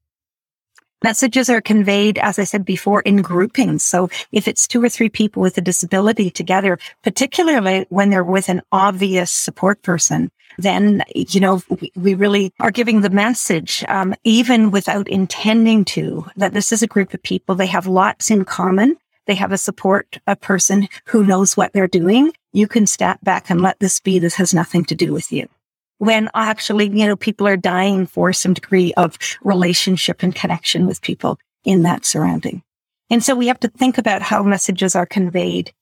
Messages 1.05 1.51
are 1.51 1.61
conveyed, 1.61 2.17
as 2.17 2.39
I 2.39 2.45
said 2.45 2.65
before, 2.65 3.03
in 3.03 3.21
groupings. 3.21 3.85
So 3.85 4.09
if 4.33 4.49
it's 4.49 4.67
two 4.67 4.83
or 4.83 4.89
three 4.89 5.11
people 5.11 5.43
with 5.43 5.59
a 5.59 5.61
disability 5.61 6.31
together, 6.31 6.79
particularly 7.03 7.85
when 7.91 8.09
they're 8.09 8.25
with 8.25 8.49
an 8.49 8.63
obvious 8.73 9.31
support 9.31 9.83
person, 9.83 10.31
then, 10.57 11.03
you 11.15 11.41
know, 11.41 11.61
we, 11.95 12.15
really 12.15 12.55
are 12.59 12.71
giving 12.71 13.03
the 13.03 13.11
message, 13.11 13.85
um, 13.87 14.15
even 14.25 14.71
without 14.71 15.07
intending 15.07 15.85
to, 15.85 16.25
that 16.37 16.55
this 16.55 16.73
is 16.73 16.83
a 16.83 16.87
group 16.87 17.13
of 17.13 17.23
people. 17.23 17.55
They 17.55 17.67
have 17.67 17.87
lots 17.87 18.31
in 18.31 18.47
common. 18.47 18.97
They 19.27 19.35
have 19.35 19.53
a 19.53 19.59
support 19.59 20.21
a 20.27 20.37
person 20.37 20.89
who 21.09 21.23
knows 21.23 21.55
what 21.55 21.75
they're 21.75 21.87
doing. 21.87 22.33
You 22.55 22.67
can 22.67 22.87
step 22.87 23.19
back 23.23 23.51
and 23.51 23.61
let 23.61 23.79
this 23.79 24.01
be. 24.01 24.19
This 24.19 24.37
has 24.37 24.55
nothing 24.55 24.87
to 24.87 24.95
do 24.95 25.13
with 25.13 25.31
you 25.31 25.51
when 25.99 26.29
actually, 26.35 26.89
you 26.89 27.07
know, 27.07 27.17
people 27.17 27.47
are 27.47 27.57
dying 27.57 28.07
for 28.07 28.33
some 28.33 28.55
degree 28.55 28.93
of 28.95 29.19
relationship 29.43 30.23
and 30.23 30.35
connection 30.35 30.87
with 30.87 31.03
people 31.03 31.39
in 31.65 31.83
that 31.83 32.05
surrounding. 32.05 32.63
And 33.11 33.23
so 33.23 33.35
we 33.35 33.47
have 33.47 33.61
to 33.61 33.69
think 33.69 33.99
about 33.99 34.23
how 34.23 34.43
messages 34.43 34.95
are 34.97 35.07
conveyed. 35.07 35.73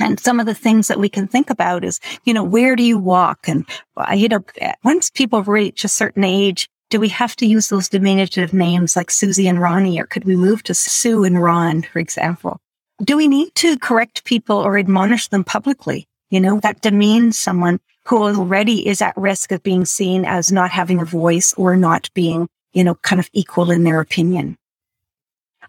And 0.00 0.18
some 0.18 0.40
of 0.40 0.46
the 0.46 0.54
things 0.54 0.88
that 0.88 0.98
we 0.98 1.08
can 1.08 1.26
think 1.26 1.50
about 1.50 1.84
is, 1.84 2.00
you 2.24 2.32
know, 2.32 2.44
where 2.44 2.76
do 2.76 2.82
you 2.82 2.98
walk? 2.98 3.48
And, 3.48 3.66
uh, 3.96 4.14
you 4.14 4.28
know, 4.28 4.44
once 4.84 5.10
people 5.10 5.42
reach 5.42 5.84
a 5.84 5.88
certain 5.88 6.24
age, 6.24 6.68
do 6.90 7.00
we 7.00 7.08
have 7.08 7.34
to 7.36 7.46
use 7.46 7.68
those 7.68 7.88
diminutive 7.88 8.52
names 8.52 8.96
like 8.96 9.10
Susie 9.10 9.48
and 9.48 9.60
Ronnie, 9.60 10.00
or 10.00 10.04
could 10.04 10.24
we 10.24 10.36
move 10.36 10.62
to 10.64 10.74
Sue 10.74 11.24
and 11.24 11.42
Ron, 11.42 11.82
for 11.82 11.98
example? 11.98 12.60
Do 13.02 13.16
we 13.16 13.28
need 13.28 13.54
to 13.56 13.78
correct 13.78 14.24
people 14.24 14.56
or 14.56 14.76
admonish 14.76 15.28
them 15.28 15.44
publicly? 15.44 16.06
You 16.30 16.40
know, 16.40 16.60
that 16.60 16.82
demeans 16.82 17.38
someone 17.38 17.80
who 18.04 18.22
already 18.22 18.86
is 18.86 19.00
at 19.00 19.16
risk 19.16 19.52
of 19.52 19.62
being 19.62 19.84
seen 19.84 20.24
as 20.24 20.50
not 20.50 20.70
having 20.70 21.00
a 21.00 21.04
voice 21.04 21.54
or 21.54 21.76
not 21.76 22.10
being, 22.14 22.48
you 22.72 22.84
know, 22.84 22.94
kind 22.96 23.20
of 23.20 23.30
equal 23.32 23.70
in 23.70 23.84
their 23.84 24.00
opinion. 24.00 24.56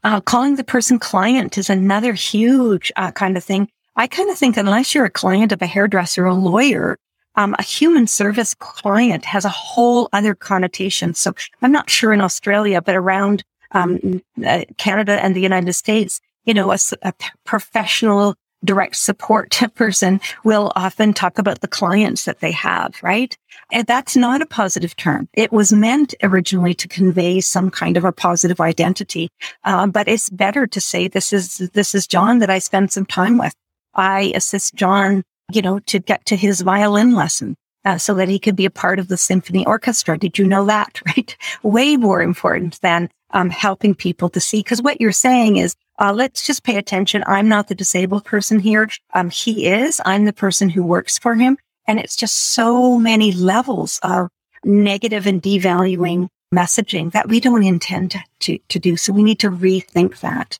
Uh, 0.03 0.19
calling 0.19 0.55
the 0.55 0.63
person 0.63 0.99
client 0.99 1.57
is 1.57 1.69
another 1.69 2.13
huge 2.13 2.91
uh, 2.95 3.11
kind 3.11 3.37
of 3.37 3.43
thing. 3.43 3.69
I 3.95 4.07
kind 4.07 4.29
of 4.29 4.37
think 4.37 4.57
unless 4.57 4.93
you're 4.93 5.05
a 5.05 5.09
client 5.09 5.51
of 5.51 5.61
a 5.61 5.67
hairdresser 5.67 6.23
or 6.23 6.29
a 6.29 6.33
lawyer, 6.33 6.97
um, 7.35 7.55
a 7.57 7.63
human 7.63 8.07
service 8.07 8.53
client 8.55 9.25
has 9.25 9.45
a 9.45 9.49
whole 9.49 10.09
other 10.11 10.35
connotation. 10.35 11.13
So 11.13 11.33
I'm 11.61 11.71
not 11.71 11.89
sure 11.89 12.13
in 12.13 12.21
Australia, 12.21 12.81
but 12.81 12.95
around 12.95 13.43
um, 13.71 14.21
uh, 14.45 14.65
Canada 14.77 15.23
and 15.23 15.35
the 15.35 15.41
United 15.41 15.73
States, 15.73 16.19
you 16.45 16.53
know, 16.53 16.71
a, 16.71 16.77
a 17.01 17.13
professional 17.43 18.35
direct 18.63 18.95
support 18.95 19.59
person 19.75 20.19
will 20.43 20.71
often 20.75 21.13
talk 21.13 21.37
about 21.37 21.61
the 21.61 21.67
clients 21.67 22.25
that 22.25 22.39
they 22.39 22.51
have, 22.51 22.95
right? 23.01 23.37
And 23.71 23.85
that's 23.87 24.15
not 24.15 24.41
a 24.41 24.45
positive 24.45 24.95
term. 24.95 25.27
It 25.33 25.51
was 25.51 25.73
meant 25.73 26.13
originally 26.23 26.73
to 26.75 26.87
convey 26.87 27.41
some 27.41 27.69
kind 27.69 27.97
of 27.97 28.03
a 28.03 28.11
positive 28.11 28.59
identity. 28.59 29.29
Um, 29.63 29.91
but 29.91 30.07
it's 30.07 30.29
better 30.29 30.67
to 30.67 30.81
say 30.81 31.07
this 31.07 31.33
is, 31.33 31.57
this 31.73 31.95
is 31.95 32.07
John 32.07 32.39
that 32.39 32.49
I 32.49 32.59
spend 32.59 32.91
some 32.91 33.05
time 33.05 33.37
with. 33.37 33.53
I 33.93 34.31
assist 34.35 34.75
John, 34.75 35.23
you 35.51 35.61
know, 35.61 35.79
to 35.79 35.99
get 35.99 36.25
to 36.25 36.35
his 36.35 36.61
violin 36.61 37.13
lesson. 37.13 37.55
Uh, 37.85 37.97
so 37.97 38.13
that 38.13 38.29
he 38.29 38.39
could 38.39 38.55
be 38.55 38.63
a 38.63 38.69
part 38.71 38.97
of 38.97 39.09
the 39.09 39.17
symphony 39.17 39.65
orchestra. 39.65 40.17
Did 40.17 40.37
you 40.37 40.45
know 40.45 40.65
that? 40.67 41.01
Right? 41.05 41.35
Way 41.63 41.97
more 41.97 42.21
important 42.21 42.79
than 42.79 43.09
um, 43.31 43.49
helping 43.49 43.93
people 43.93 44.29
to 44.29 44.39
see. 44.39 44.59
Because 44.59 44.81
what 44.81 45.01
you're 45.01 45.11
saying 45.11 45.57
is 45.57 45.75
uh, 45.99 46.13
let's 46.13 46.45
just 46.45 46.63
pay 46.63 46.77
attention. 46.77 47.23
I'm 47.27 47.47
not 47.47 47.67
the 47.67 47.75
disabled 47.75 48.25
person 48.25 48.59
here. 48.59 48.89
Um, 49.13 49.29
he 49.29 49.67
is. 49.67 50.01
I'm 50.05 50.25
the 50.25 50.33
person 50.33 50.69
who 50.69 50.83
works 50.83 51.19
for 51.19 51.35
him. 51.35 51.57
And 51.87 51.99
it's 51.99 52.15
just 52.15 52.35
so 52.35 52.97
many 52.97 53.31
levels 53.31 53.99
of 54.03 54.29
negative 54.63 55.27
and 55.27 55.41
devaluing 55.41 56.29
messaging 56.53 57.11
that 57.11 57.27
we 57.27 57.39
don't 57.39 57.63
intend 57.63 58.15
to, 58.39 58.57
to 58.69 58.79
do. 58.79 58.95
So 58.95 59.11
we 59.11 59.23
need 59.23 59.39
to 59.39 59.49
rethink 59.49 60.19
that. 60.19 60.57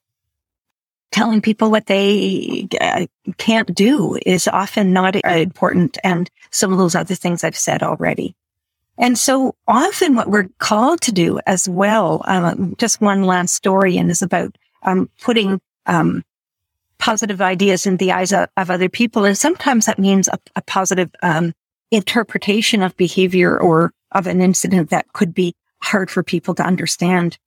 Telling 1.12 1.42
people 1.42 1.70
what 1.70 1.86
they 1.86 2.68
uh, 2.82 3.06
can't 3.38 3.74
do 3.74 4.18
is 4.26 4.48
often 4.48 4.94
not 4.94 5.16
important. 5.16 5.98
And 6.04 6.30
some 6.50 6.72
of 6.72 6.80
those 6.80 6.96
other 6.96 7.16
things 7.16 7.44
I've 7.44 7.56
said 7.56 7.84
already. 7.84 8.36
And 8.98 9.18
so 9.18 9.56
often 9.68 10.16
what 10.16 10.30
we're 10.30 10.50
called 10.60 11.02
to 11.02 11.12
do 11.12 11.40
as 11.46 11.68
well, 11.70 12.24
um, 12.26 12.76
just 12.78 13.02
one 13.02 13.24
last 13.24 13.54
story 13.54 13.98
and 13.98 14.10
is 14.10 14.22
about 14.22 14.56
um, 14.84 15.10
putting 15.22 15.60
um, 15.86 16.24
positive 17.00 17.42
ideas 17.42 17.86
in 17.86 17.98
the 17.98 18.12
eyes 18.12 18.32
of, 18.32 18.48
of, 18.56 18.70
other 18.70 18.90
people. 18.90 19.26
And 19.26 19.38
sometimes 19.38 19.86
that 19.86 20.00
means 20.00 20.28
a, 20.28 20.40
a 20.56 20.62
positive 20.62 21.10
um, 21.22 21.54
interpretation 21.92 22.82
of 22.82 22.96
behavior 22.96 23.60
or 23.60 23.92
of 24.12 24.28
an 24.28 24.42
incident 24.42 24.90
that 24.90 25.12
could 25.14 25.34
be 25.34 25.54
hard 25.82 26.10
for 26.10 26.24
people 26.24 26.56
to 26.56 26.64
understand. 26.64 27.38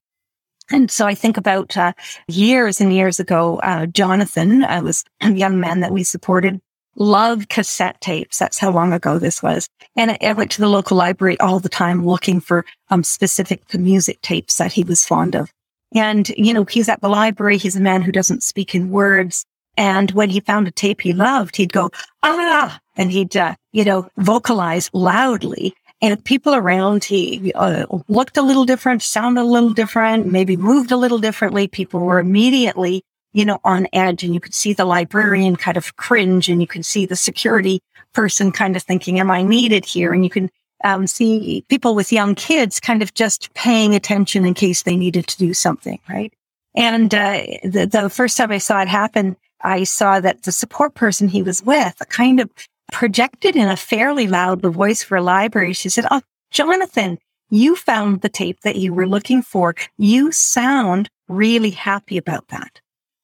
And 0.71 0.91
so 0.91 1.07
I 1.07 1.15
think 1.15 1.37
about 1.37 1.77
uh, 1.77 1.93
years 2.29 2.81
and 2.81 2.93
years 2.93 3.21
ago, 3.21 3.59
uh, 3.63 3.87
Jonathan 3.87 4.65
uh, 4.65 4.83
was 4.83 5.05
a 5.21 5.31
young 5.31 5.61
man 5.61 5.81
that 5.81 5.93
we 5.93 6.03
supported, 6.03 6.61
loved 6.97 7.49
cassette 7.49 8.01
tapes. 8.01 8.39
That's 8.39 8.59
how 8.59 8.73
long 8.73 8.93
ago 8.93 9.19
this 9.19 9.43
was. 9.43 9.69
And 9.95 10.11
I, 10.11 10.19
I 10.21 10.33
went 10.33 10.51
to 10.53 10.61
the 10.61 10.69
local 10.69 10.97
library 10.97 11.39
all 11.39 11.61
the 11.61 11.69
time 11.69 12.05
looking 12.05 12.41
for 12.41 12.67
um, 12.91 13.05
specific 13.05 13.73
music 13.75 14.21
tapes 14.23 14.57
that 14.57 14.73
he 14.73 14.83
was 14.83 15.07
fond 15.07 15.37
of. 15.37 15.51
And, 15.97 16.29
you 16.37 16.53
know, 16.53 16.65
he's 16.65 16.91
at 16.91 17.01
the 17.01 17.09
library. 17.09 17.57
He's 17.57 17.75
a 17.75 17.81
man 17.81 18.03
who 18.03 18.13
doesn't 18.13 18.43
speak 18.43 18.75
in 18.75 18.91
words. 18.91 19.47
And 19.79 20.11
when 20.11 20.29
he 20.29 20.41
found 20.41 20.69
a 20.69 20.71
tape 20.71 21.01
he 21.01 21.15
loved, 21.15 21.57
he'd 21.57 21.73
go, 21.73 21.91
ah, 22.23 22.79
and 22.97 23.11
he'd, 23.11 23.35
uh, 23.37 23.55
you 23.73 23.85
know, 23.85 24.09
vocalize 24.19 24.91
loudly. 24.93 25.75
And 26.03 26.23
people 26.23 26.55
around, 26.55 27.05
he 27.05 27.51
uh, 27.55 27.87
looked 28.09 28.37
a 28.37 28.43
little 28.43 28.67
different, 28.67 29.03
sounded 29.03 29.41
a 29.41 29.45
little 29.45 29.73
different, 29.73 30.27
maybe 30.27 30.57
moved 30.57 30.93
a 30.93 30.97
little 30.99 31.19
differently. 31.19 31.67
People 31.67 32.01
were 32.01 32.19
immediately, 32.19 33.03
you 33.33 33.47
know, 33.47 33.59
on 33.65 33.87
edge 33.95 34.23
and 34.23 34.35
you 34.35 34.41
could 34.41 34.55
see 34.55 34.75
the 34.75 34.85
librarian 34.85 35.57
kind 35.57 35.79
of 35.79 35.97
cringe 35.97 36.51
and 36.51 36.61
you 36.61 36.67
could 36.67 36.85
see 36.85 37.07
the 37.07 37.17
security 37.17 37.81
person 38.13 38.53
kind 38.53 38.77
of 38.77 38.83
thinking, 38.83 39.19
am 39.19 39.31
I 39.31 39.43
needed 39.43 39.87
here? 39.87 40.13
And 40.13 40.23
you 40.23 40.31
can 40.31 40.51
um, 40.85 41.07
see 41.07 41.65
people 41.69 41.95
with 41.95 42.13
young 42.13 42.35
kids 42.35 42.81
kind 42.81 43.03
of 43.03 43.15
just 43.15 43.53
paying 43.55 43.95
attention 43.95 44.45
in 44.45 44.55
case 44.55 44.83
they 44.83 44.97
needed 44.97 45.27
to 45.29 45.39
do 45.39 45.55
something, 45.55 45.99
right? 46.09 46.33
And 46.75 47.15
uh, 47.15 47.43
the, 47.65 47.89
the 47.91 48.11
first 48.11 48.37
time 48.37 48.53
I 48.53 48.59
saw 48.59 48.83
it 48.83 48.89
happen, 48.89 49.37
I 49.63 49.85
saw 49.85 50.21
that 50.21 50.43
the 50.43 50.53
support 50.53 50.95
person 50.95 51.29
he 51.29 51.43
was 51.43 51.63
with 51.63 52.01
kind 52.11 52.41
of 52.41 52.51
projected 52.93 53.57
in 53.57 53.69
a 53.69 53.77
fairly 53.77 54.27
loud 54.27 54.61
voice 54.63 55.03
for 55.03 55.17
a 55.17 55.23
library. 55.23 55.73
She 55.73 55.89
said, 55.89 56.07
Oh, 56.11 56.21
Jonathan, 56.51 57.19
you 57.51 57.77
found 57.77 58.21
the 58.21 58.29
tape 58.29 58.61
that 58.61 58.77
you 58.77 58.93
were 58.93 59.09
looking 59.09 59.43
for. 59.43 59.75
You 59.97 60.33
sound 60.33 61.09
really 61.29 61.71
happy 61.71 62.19
about 62.19 62.49
that. 62.49 62.81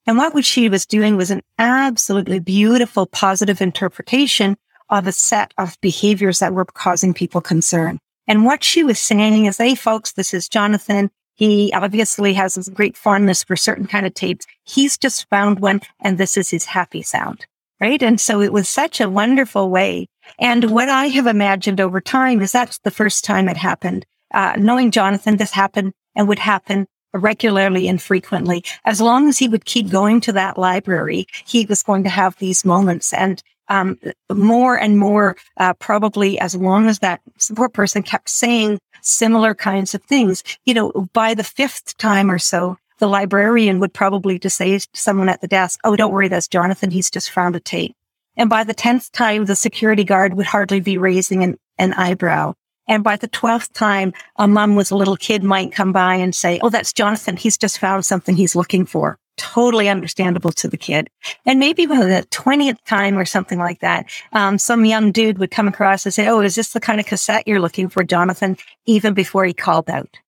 And 0.06 0.18
what 0.18 0.44
she 0.44 0.68
was 0.68 0.86
doing 0.86 1.16
was 1.16 1.30
an 1.30 1.42
absolutely 1.58 2.40
beautiful 2.40 3.06
positive 3.06 3.60
interpretation 3.60 4.56
of 4.92 5.06
a 5.06 5.12
set 5.12 5.52
of 5.58 5.80
behaviors 5.80 6.38
that 6.38 6.52
were 6.52 6.66
causing 6.66 7.12
people 7.14 7.40
concern. 7.40 7.98
And 8.28 8.44
what 8.44 8.62
she 8.62 8.84
was 8.84 9.00
saying 9.00 9.46
is, 9.46 9.56
Hey 9.56 9.74
folks, 9.74 10.12
this 10.12 10.32
is 10.32 10.48
Jonathan. 10.48 11.10
He 11.34 11.72
obviously 11.74 12.34
has 12.34 12.54
this 12.54 12.68
great 12.68 12.96
fondness 12.96 13.42
for 13.42 13.56
certain 13.56 13.86
kind 13.86 14.06
of 14.06 14.14
tapes. 14.14 14.46
He's 14.64 14.96
just 14.98 15.28
found 15.28 15.58
one 15.58 15.80
and 16.00 16.18
this 16.18 16.36
is 16.36 16.50
his 16.50 16.66
happy 16.66 17.02
sound. 17.02 17.46
Right. 17.80 18.00
And 18.00 18.20
so 18.20 18.40
it 18.40 18.52
was 18.52 18.68
such 18.68 19.00
a 19.00 19.10
wonderful 19.10 19.68
way. 19.68 20.06
And 20.38 20.70
what 20.70 20.88
I 20.88 21.06
have 21.06 21.26
imagined 21.26 21.80
over 21.80 22.00
time 22.00 22.40
is 22.40 22.52
that's 22.52 22.78
the 22.84 22.92
first 22.92 23.24
time 23.24 23.48
it 23.48 23.56
happened. 23.56 24.06
Uh, 24.32 24.54
knowing 24.56 24.92
Jonathan, 24.92 25.36
this 25.36 25.50
happened 25.50 25.92
and 26.14 26.28
would 26.28 26.38
happen 26.38 26.86
regularly 27.12 27.88
and 27.88 28.00
frequently. 28.00 28.64
As 28.84 29.00
long 29.00 29.28
as 29.28 29.38
he 29.38 29.48
would 29.48 29.64
keep 29.64 29.90
going 29.90 30.20
to 30.22 30.32
that 30.32 30.58
library, 30.58 31.26
he 31.44 31.66
was 31.66 31.82
going 31.82 32.04
to 32.04 32.10
have 32.10 32.36
these 32.36 32.64
moments. 32.64 33.12
And 33.12 33.42
um, 33.68 33.98
more 34.30 34.76
and 34.78 34.98
more, 34.98 35.36
uh, 35.56 35.74
probably 35.74 36.38
as 36.38 36.54
long 36.54 36.88
as 36.88 36.98
that 37.00 37.20
support 37.38 37.72
person 37.72 38.02
kept 38.02 38.28
saying 38.28 38.78
similar 39.00 39.54
kinds 39.54 39.94
of 39.94 40.02
things, 40.04 40.42
you 40.64 40.74
know, 40.74 40.90
by 41.12 41.34
the 41.34 41.44
fifth 41.44 41.96
time 41.98 42.30
or 42.30 42.38
so, 42.38 42.78
the 42.98 43.08
librarian 43.08 43.80
would 43.80 43.92
probably 43.92 44.38
just 44.38 44.56
say 44.56 44.78
to 44.78 44.88
someone 44.94 45.28
at 45.28 45.40
the 45.40 45.48
desk, 45.48 45.80
Oh, 45.84 45.96
don't 45.96 46.12
worry, 46.12 46.28
that's 46.28 46.48
Jonathan. 46.48 46.90
He's 46.90 47.10
just 47.10 47.30
found 47.30 47.56
a 47.56 47.60
tape. 47.60 47.96
And 48.36 48.48
by 48.48 48.64
the 48.64 48.74
10th 48.74 49.10
time, 49.10 49.44
the 49.44 49.56
security 49.56 50.04
guard 50.04 50.34
would 50.34 50.46
hardly 50.46 50.80
be 50.80 50.98
raising 50.98 51.42
an, 51.42 51.58
an 51.78 51.92
eyebrow. 51.94 52.54
And 52.88 53.04
by 53.04 53.16
the 53.16 53.28
12th 53.28 53.72
time, 53.72 54.12
a 54.36 54.48
mom 54.48 54.74
with 54.74 54.92
a 54.92 54.96
little 54.96 55.16
kid 55.16 55.42
might 55.42 55.72
come 55.72 55.92
by 55.92 56.16
and 56.16 56.34
say, 56.34 56.58
Oh, 56.62 56.68
that's 56.68 56.92
Jonathan. 56.92 57.36
He's 57.36 57.58
just 57.58 57.78
found 57.78 58.04
something 58.04 58.36
he's 58.36 58.56
looking 58.56 58.86
for. 58.86 59.18
Totally 59.36 59.88
understandable 59.88 60.52
to 60.52 60.68
the 60.68 60.76
kid. 60.76 61.08
And 61.46 61.58
maybe 61.58 61.86
by 61.86 62.04
the 62.04 62.26
20th 62.30 62.78
time 62.84 63.18
or 63.18 63.24
something 63.24 63.58
like 63.58 63.80
that, 63.80 64.06
um, 64.32 64.58
some 64.58 64.84
young 64.84 65.10
dude 65.12 65.38
would 65.38 65.50
come 65.50 65.68
across 65.68 66.04
and 66.04 66.12
say, 66.12 66.28
Oh, 66.28 66.40
is 66.40 66.54
this 66.54 66.72
the 66.72 66.80
kind 66.80 67.00
of 67.00 67.06
cassette 67.06 67.48
you're 67.48 67.60
looking 67.60 67.88
for, 67.88 68.04
Jonathan? 68.04 68.56
Even 68.86 69.14
before 69.14 69.44
he 69.44 69.54
called 69.54 69.88
out. 69.88 70.18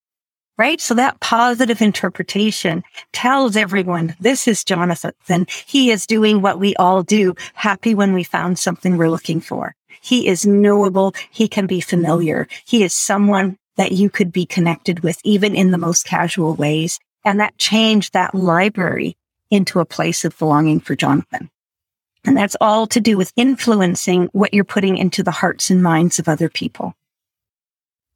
Right. 0.57 0.79
So 0.79 0.93
that 0.93 1.19
positive 1.19 1.81
interpretation 1.81 2.83
tells 3.11 3.57
everyone 3.57 4.15
this 4.21 4.47
is 4.47 4.63
Jonathan. 4.63 5.11
and 5.27 5.49
He 5.49 5.91
is 5.91 6.07
doing 6.07 6.41
what 6.41 6.59
we 6.59 6.73
all 6.77 7.03
do, 7.03 7.35
happy 7.53 7.93
when 7.93 8.13
we 8.13 8.23
found 8.23 8.57
something 8.57 8.95
we're 8.95 9.09
looking 9.09 9.41
for. 9.41 9.75
He 10.01 10.27
is 10.27 10.45
knowable. 10.45 11.13
He 11.29 11.49
can 11.49 11.67
be 11.67 11.81
familiar. 11.81 12.47
He 12.65 12.83
is 12.83 12.93
someone 12.93 13.57
that 13.75 13.91
you 13.91 14.09
could 14.09 14.31
be 14.31 14.45
connected 14.45 15.01
with, 15.01 15.19
even 15.23 15.55
in 15.55 15.71
the 15.71 15.77
most 15.77 16.05
casual 16.05 16.55
ways. 16.55 16.99
And 17.25 17.39
that 17.39 17.57
changed 17.57 18.13
that 18.13 18.35
library 18.35 19.17
into 19.51 19.79
a 19.79 19.85
place 19.85 20.23
of 20.23 20.37
belonging 20.37 20.79
for 20.79 20.95
Jonathan. 20.95 21.49
And 22.23 22.37
that's 22.37 22.55
all 22.61 22.87
to 22.87 22.99
do 22.99 23.17
with 23.17 23.33
influencing 23.35 24.29
what 24.31 24.53
you're 24.53 24.63
putting 24.63 24.97
into 24.97 25.23
the 25.23 25.31
hearts 25.31 25.69
and 25.69 25.83
minds 25.83 26.17
of 26.19 26.27
other 26.27 26.49
people. 26.49 26.95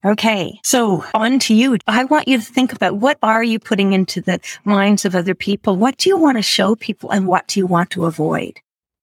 Okay. 0.03 0.59
So 0.63 1.03
on 1.13 1.39
to 1.39 1.53
you. 1.53 1.77
I 1.85 2.05
want 2.05 2.27
you 2.27 2.37
to 2.37 2.43
think 2.43 2.71
about 2.71 2.95
what 2.95 3.17
are 3.21 3.43
you 3.43 3.59
putting 3.59 3.91
into 3.93 4.21
the 4.21 4.39
minds 4.63 5.03
of 5.03 5.13
other 5.13 5.35
people? 5.35 5.75
What 5.75 5.97
do 5.97 6.09
you 6.09 6.17
want 6.17 6.37
to 6.37 6.41
show 6.41 6.75
people 6.75 7.11
and 7.11 7.27
what 7.27 7.47
do 7.47 7.59
you 7.59 7.67
want 7.67 7.89
to 7.91 8.05
avoid? 8.05 8.59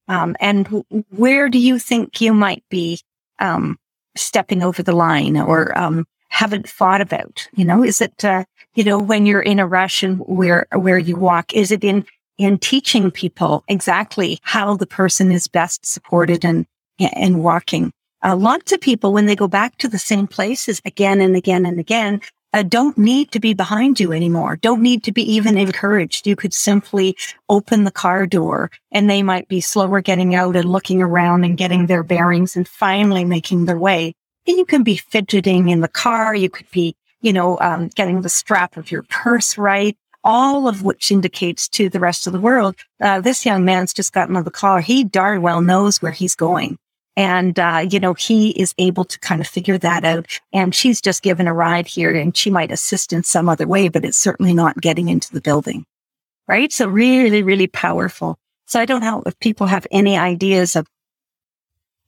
Um, 0.09 0.37
and 0.41 0.85
where 1.11 1.49
do 1.49 1.59
you 1.59 1.79
think 1.79 2.21
you 2.21 2.33
might 2.33 2.65
be 2.71 3.01
um, 3.39 3.79
stepping 4.17 4.63
over 4.63 4.83
the 4.83 4.97
line 4.97 5.37
or 5.37 5.77
um, 5.77 6.07
haven't 6.29 6.69
thought 6.69 7.03
about? 7.03 7.47
You 7.55 7.67
know, 7.67 7.83
is 7.85 8.01
it 8.01 8.25
uh, 8.25 8.45
you 8.77 8.85
know 8.85 8.99
when 8.99 9.27
you're 9.27 9.43
in 9.43 9.59
a 9.59 9.67
rush 9.67 10.03
and 10.03 10.19
where 10.21 10.67
where 10.73 10.99
you 10.99 11.17
walk? 11.17 11.53
Is 11.55 11.71
it 11.73 11.83
in 11.83 12.07
in 12.39 12.59
teaching 12.59 13.11
people 13.11 13.65
exactly 13.69 14.39
how 14.43 14.77
the 14.77 14.87
person 14.87 15.33
is 15.33 15.49
best 15.49 15.85
supported 15.85 16.45
and 16.45 16.67
and 17.01 17.43
walking? 17.43 17.93
Uh, 18.23 18.37
lots 18.37 18.73
of 18.73 18.81
people, 18.81 19.13
when 19.13 19.27
they 19.27 19.37
go 19.37 19.49
back 19.49 19.79
to 19.79 19.89
the 19.89 19.99
same 19.99 20.27
places 20.27 20.81
again 20.85 21.21
and 21.21 21.37
again 21.37 21.67
and 21.67 21.79
again, 21.79 22.21
uh, 22.53 22.63
don't 22.63 22.97
need 22.97 23.31
to 23.33 23.39
be 23.39 23.53
behind 23.53 24.01
you 24.01 24.13
anymore. 24.13 24.57
Don't 24.57 24.81
need 24.81 25.05
to 25.05 25.13
be 25.13 25.23
even 25.31 25.59
encouraged. 25.59 26.27
You 26.27 26.37
could 26.37 26.55
simply 26.55 27.17
open 27.49 27.85
the 27.85 27.91
car 27.91 28.27
door 28.27 28.71
and 28.91 29.11
they 29.11 29.23
might 29.23 29.49
be 29.49 29.61
slower 29.61 30.01
getting 30.01 30.35
out 30.35 30.57
and 30.57 30.71
looking 30.71 31.03
around 31.03 31.45
and 31.45 31.59
getting 31.59 31.87
their 31.87 32.03
bearings 32.03 32.57
and 32.57 32.67
finally 32.67 33.25
making 33.25 33.67
their 33.67 33.79
way. 33.79 34.15
And 34.47 34.57
you 34.57 34.65
can 34.65 34.83
be 34.83 34.97
fidgeting 34.97 35.69
in 35.69 35.81
the 35.81 35.89
car. 35.89 36.35
You 36.35 36.49
could 36.49 36.71
be, 36.71 36.97
you 37.27 37.33
know, 37.33 37.59
um, 37.61 37.89
getting 37.89 38.21
the 38.21 38.29
strap 38.29 38.77
of 38.77 38.93
your 38.93 39.03
purse 39.03 39.59
right. 39.59 39.97
All 40.23 40.67
of 40.67 40.83
which 40.83 41.11
indicates 41.13 41.69
to 41.71 41.89
the 41.89 42.01
rest 42.01 42.27
of 42.27 42.33
the 42.33 42.41
world, 42.41 42.77
uh, 43.01 43.21
this 43.21 43.45
young 43.45 43.65
man's 43.65 43.93
just 43.93 44.13
gotten 44.13 44.37
of 44.37 44.45
the 44.45 44.51
car. 44.51 44.81
He 44.81 45.05
darn 45.05 45.43
well 45.43 45.61
knows 45.61 46.01
where 46.01 46.13
he's 46.13 46.35
going. 46.35 46.79
And, 47.17 47.59
uh, 47.59 47.87
you 47.89 47.99
know, 47.99 48.15
he 48.15 48.51
is 48.51 48.75
able 48.79 49.05
to 49.05 49.19
kind 49.21 49.41
of 49.41 49.47
figure 49.47 49.79
that 49.79 50.05
out. 50.05 50.27
And 50.53 50.75
she's 50.75 51.01
just 51.01 51.23
given 51.23 51.47
a 51.47 51.55
ride 51.55 51.87
here 51.87 52.13
and 52.15 52.37
she 52.37 52.51
might 52.51 52.73
assist 52.73 53.13
in 53.13 53.23
some 53.23 53.49
other 53.49 53.67
way, 53.67 53.89
but 53.89 54.05
it's 54.05 54.19
certainly 54.19 54.53
not 54.53 54.81
getting 54.81 55.09
into 55.09 55.33
the 55.33 55.41
building. 55.41 55.85
Right. 56.49 56.73
So 56.73 56.87
really, 56.89 57.43
really 57.43 57.67
powerful. 57.67 58.37
So 58.67 58.81
I 58.81 58.85
don't 58.85 59.01
know 59.01 59.23
if 59.27 59.39
people 59.39 59.67
have 59.69 59.87
any 59.91 60.17
ideas 60.17 60.77
of 60.77 60.87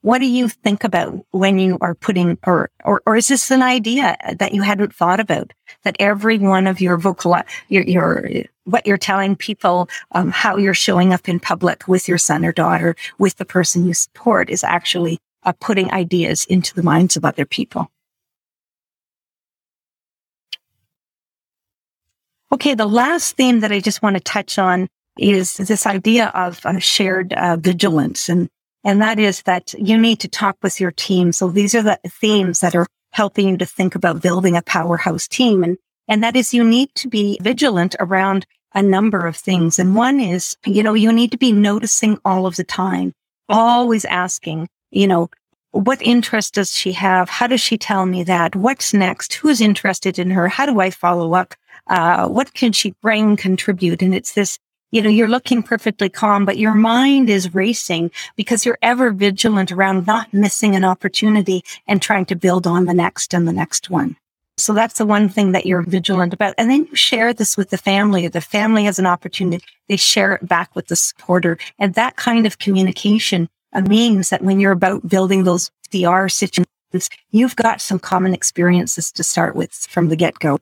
what 0.03 0.19
do 0.19 0.27
you 0.27 0.49
think 0.49 0.85
about 0.85 1.19
when 1.31 1.59
you 1.59 1.77
are 1.81 1.95
putting, 1.95 2.39
or, 2.47 2.71
or, 2.85 3.03
or 3.05 3.17
is 3.17 3.29
this 3.29 3.51
an 3.51 3.63
idea 3.63 4.17
that 4.39 4.55
you 4.55 4.63
hadn't 4.63 4.95
thought 4.95 5.21
about 5.21 5.53
that 5.85 5.97
every 5.99 6.39
one 6.39 6.67
of 6.67 6.81
your 6.81 6.97
vocal, 6.97 7.37
your, 7.69 7.83
your, 7.83 8.29
what 8.65 8.87
you're 8.87 8.97
telling 8.97 9.35
people, 9.35 9.89
um, 10.13 10.31
how 10.31 10.57
you're 10.57 10.75
showing 10.75 11.13
up 11.13 11.29
in 11.29 11.41
public 11.41 11.89
with 11.89 12.07
your 12.07 12.19
son 12.19 12.45
or 12.45 12.53
daughter, 12.53 12.95
with 13.19 13.37
the 13.37 13.45
person 13.45 13.87
you 13.87 13.95
support 13.95 14.51
is 14.51 14.63
actually 14.63 15.19
uh, 15.43 15.53
putting 15.61 15.91
ideas 15.91 16.45
into 16.45 16.75
the 16.75 16.83
minds 16.83 17.17
of 17.17 17.25
other 17.25 17.45
people. 17.45 17.91
Okay. 22.51 22.75
The 22.75 22.87
last 22.87 23.37
theme 23.37 23.61
that 23.61 23.73
I 23.73 23.81
just 23.81 24.03
want 24.03 24.17
to 24.17 24.21
touch 24.21 24.59
on 24.59 24.89
is 25.19 25.57
this 25.57 25.87
idea 25.87 26.29
of 26.29 26.65
uh, 26.65 26.79
shared 26.79 27.33
uh, 27.33 27.57
vigilance 27.57 28.29
and 28.29 28.49
and 28.89 29.03
that 29.03 29.19
is 29.19 29.43
that 29.43 29.75
you 29.75 29.99
need 29.99 30.19
to 30.21 30.29
talk 30.29 30.57
with 30.63 30.81
your 30.81 30.93
team. 30.93 31.31
So 31.33 31.51
these 31.51 31.75
are 31.75 31.83
the 31.83 32.01
themes 32.07 32.61
that 32.61 32.75
are 32.75 32.87
helping 33.11 33.47
you 33.51 33.59
to 33.59 33.67
think 33.67 33.95
about 33.95 34.23
building 34.23 34.57
a 34.57 34.63
powerhouse 34.63 35.29
team. 35.29 35.63
And, 35.63 35.77
and 36.09 36.25
that 36.25 36.37
is 36.37 36.55
you 36.55 36.65
need 36.65 36.95
to 36.95 37.07
be 37.07 37.39
vigilant 37.43 37.97
around 38.01 38.47
a 38.75 38.81
number 38.81 39.27
of 39.27 39.37
things. 39.37 39.79
And 39.79 39.95
one 39.95 40.21
is, 40.21 40.57
you 40.65 40.83
know, 40.83 40.95
you 40.95 41.13
need 41.13 41.33
to 41.33 41.37
be 41.37 41.53
noticing 41.53 42.19
all 42.25 42.47
of 42.47 42.57
the 42.57 42.65
time, 42.65 43.13
always 43.51 44.07
asking, 44.07 44.71
you 44.91 45.07
know, 45.07 45.29
what 45.73 46.01
interest 46.01 46.55
does 46.55 46.73
she 46.73 46.93
have? 46.93 47.29
How 47.29 47.47
does 47.47 47.61
she 47.61 47.77
tell 47.77 48.07
me 48.07 48.23
that? 48.23 48.57
What's 48.57 48.95
next? 48.95 49.35
Who's 49.35 49.61
interested 49.61 50.19
in 50.19 50.31
her? 50.31 50.49
How 50.49 50.65
do 50.65 50.81
I 50.81 50.89
follow 50.89 51.35
up? 51.35 51.55
Uh, 51.89 52.27
what 52.27 52.55
can 52.55 52.73
she 52.73 52.95
bring, 53.03 53.37
contribute? 53.37 54.01
And 54.01 54.15
it's 54.15 54.33
this 54.33 54.59
you 54.91 55.03
know, 55.03 55.11
you're 55.11 55.29
looking 55.29 55.63
perfectly 55.63 56.09
calm, 56.09 56.45
but 56.45 56.59
your 56.59 56.75
mind 56.75 57.29
is 57.29 57.55
racing 57.55 58.11
because 58.37 58.65
you're 58.65 58.79
ever 58.83 59.11
vigilant 59.11 59.71
around 59.71 60.07
not 60.07 60.33
missing 60.33 60.75
an 60.75 60.85
opportunity 60.85 61.63
and 61.87 62.01
trying 62.01 62.25
to 62.27 62.35
build 62.35 62.67
on 62.67 62.87
the 62.87 62.95
next 62.95 63.35
and 63.35 63.47
the 63.47 63.53
next 63.53 63.91
one. 63.91 64.17
So 64.57 64.73
that's 64.73 64.99
the 64.99 65.07
one 65.07 65.29
thing 65.29 65.53
that 65.53 65.67
you're 65.67 65.83
vigilant 65.83 66.35
about. 66.35 66.55
And 66.59 66.69
then 66.69 66.87
you 66.87 66.97
share 66.97 67.33
this 67.33 67.57
with 67.57 67.71
the 67.71 67.79
family. 67.79 68.27
The 68.27 68.41
family 68.41 68.85
has 68.85 68.99
an 68.99 69.07
opportunity. 69.07 69.65
They 69.89 69.97
share 69.97 70.35
it 70.35 70.49
back 70.49 70.75
with 70.75 70.89
the 70.89 70.97
supporter. 70.97 71.59
And 71.79 71.95
that 71.95 72.17
kind 72.17 72.45
of 72.45 72.59
communication 72.59 73.49
uh, 73.73 73.83
means 73.83 74.31
that 74.31 74.43
when 74.43 74.59
you're 74.59 74.73
about 74.73 75.09
building 75.09 75.45
those 75.45 75.71
VR 75.93 76.31
situations, 76.31 77.09
you've 77.31 77.55
got 77.55 77.81
some 77.81 78.01
common 78.01 78.35
experiences 78.35 79.13
to 79.13 79.23
start 79.23 79.55
with 79.55 79.73
from 79.73 80.09
the 80.09 80.17
get 80.17 80.39
go. 80.41 80.59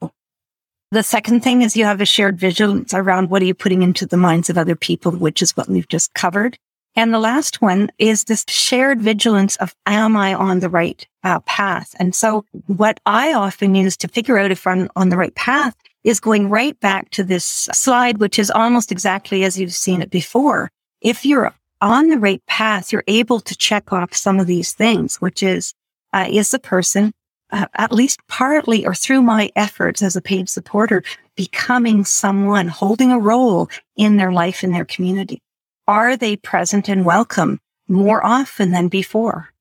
The 0.91 1.03
second 1.03 1.41
thing 1.41 1.63
is 1.63 1.75
you 1.75 1.83
have 1.83 1.99
a 1.99 2.05
shared 2.05 2.39
vigilance 2.39 2.93
around 2.93 3.29
what 3.29 3.41
are 3.41 3.45
you 3.45 3.53
putting 3.53 3.81
into 3.81 4.05
the 4.05 4.15
minds 4.15 4.49
of 4.49 4.57
other 4.57 4.75
people, 4.75 5.11
which 5.11 5.41
is 5.41 5.55
what 5.57 5.67
we've 5.67 5.87
just 5.87 6.13
covered. 6.13 6.57
And 6.95 7.13
the 7.13 7.19
last 7.19 7.61
one 7.61 7.91
is 7.99 8.23
this 8.23 8.45
shared 8.47 9.01
vigilance 9.01 9.57
of, 9.57 9.75
am 9.85 10.15
I 10.15 10.33
on 10.33 10.61
the 10.61 10.69
right 10.69 11.05
uh, 11.25 11.41
path? 11.41 11.93
And 11.99 12.15
so 12.15 12.45
what 12.67 13.01
I 13.05 13.33
often 13.33 13.75
use 13.75 13.97
to 13.97 14.07
figure 14.07 14.37
out 14.37 14.49
if 14.49 14.65
I'm 14.65 14.89
on 14.95 15.09
the 15.09 15.17
right 15.17 15.35
path 15.35 15.75
is 16.05 16.21
going 16.21 16.49
right 16.49 16.79
back 16.79 17.09
to 17.11 17.23
this 17.23 17.45
slide, 17.45 18.19
which 18.19 18.39
is 18.39 18.49
almost 18.49 18.89
exactly 18.89 19.43
as 19.43 19.59
you've 19.59 19.73
seen 19.73 20.01
it 20.01 20.09
before. 20.09 20.71
If 21.01 21.25
you're 21.25 21.53
on 21.81 22.07
the 22.07 22.17
right 22.17 22.43
path, 22.47 22.93
you're 22.93 23.03
able 23.07 23.41
to 23.41 23.57
check 23.57 23.91
off 23.91 24.15
some 24.15 24.39
of 24.39 24.47
these 24.47 24.71
things, 24.71 25.17
which 25.17 25.43
is, 25.43 25.73
uh, 26.13 26.27
is 26.29 26.51
the 26.51 26.59
person 26.59 27.11
uh, 27.51 27.67
at 27.75 27.91
least 27.91 28.19
partly 28.27 28.85
or 28.85 28.93
through 28.93 29.21
my 29.21 29.51
efforts 29.55 30.01
as 30.01 30.15
a 30.15 30.21
paid 30.21 30.49
supporter, 30.49 31.03
becoming 31.35 32.05
someone 32.05 32.67
holding 32.67 33.11
a 33.11 33.19
role 33.19 33.69
in 33.95 34.17
their 34.17 34.31
life 34.31 34.63
in 34.63 34.71
their 34.71 34.85
community? 34.85 35.41
Are 35.87 36.17
they 36.17 36.35
present 36.35 36.89
and 36.89 37.05
welcome 37.05 37.59
more 37.87 38.25
often 38.25 38.71
than 38.71 38.89
before? 38.89 39.53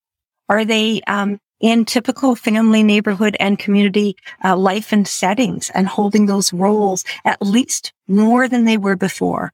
Are 0.48 0.64
they 0.64 1.00
um, 1.06 1.40
in 1.60 1.84
typical 1.84 2.34
family, 2.34 2.82
neighborhood, 2.82 3.36
and 3.40 3.58
community 3.58 4.16
uh, 4.44 4.56
life 4.56 4.92
and 4.92 5.06
settings 5.06 5.70
and 5.70 5.86
holding 5.86 6.26
those 6.26 6.52
roles 6.52 7.04
at 7.24 7.40
least 7.40 7.92
more 8.08 8.48
than 8.48 8.64
they 8.64 8.76
were 8.76 8.96
before? 8.96 9.52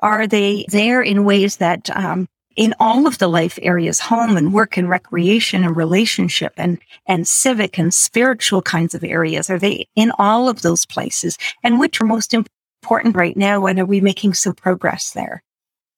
Are 0.00 0.26
they 0.26 0.66
there 0.68 1.02
in 1.02 1.24
ways 1.24 1.58
that 1.58 1.88
um, 1.94 2.28
in 2.56 2.74
all 2.78 3.06
of 3.06 3.18
the 3.18 3.28
life 3.28 3.58
areas, 3.62 4.00
home 4.00 4.36
and 4.36 4.52
work 4.52 4.76
and 4.76 4.88
recreation 4.88 5.64
and 5.64 5.76
relationship 5.76 6.52
and, 6.56 6.78
and 7.06 7.26
civic 7.26 7.78
and 7.78 7.92
spiritual 7.92 8.62
kinds 8.62 8.94
of 8.94 9.04
areas? 9.04 9.50
Are 9.50 9.58
they 9.58 9.86
in 9.96 10.12
all 10.18 10.48
of 10.48 10.62
those 10.62 10.86
places? 10.86 11.38
And 11.62 11.78
which 11.78 12.00
are 12.00 12.06
most 12.06 12.34
important 12.34 13.16
right 13.16 13.36
now? 13.36 13.66
And 13.66 13.78
are 13.78 13.86
we 13.86 14.00
making 14.00 14.34
some 14.34 14.54
progress 14.54 15.10
there? 15.12 15.42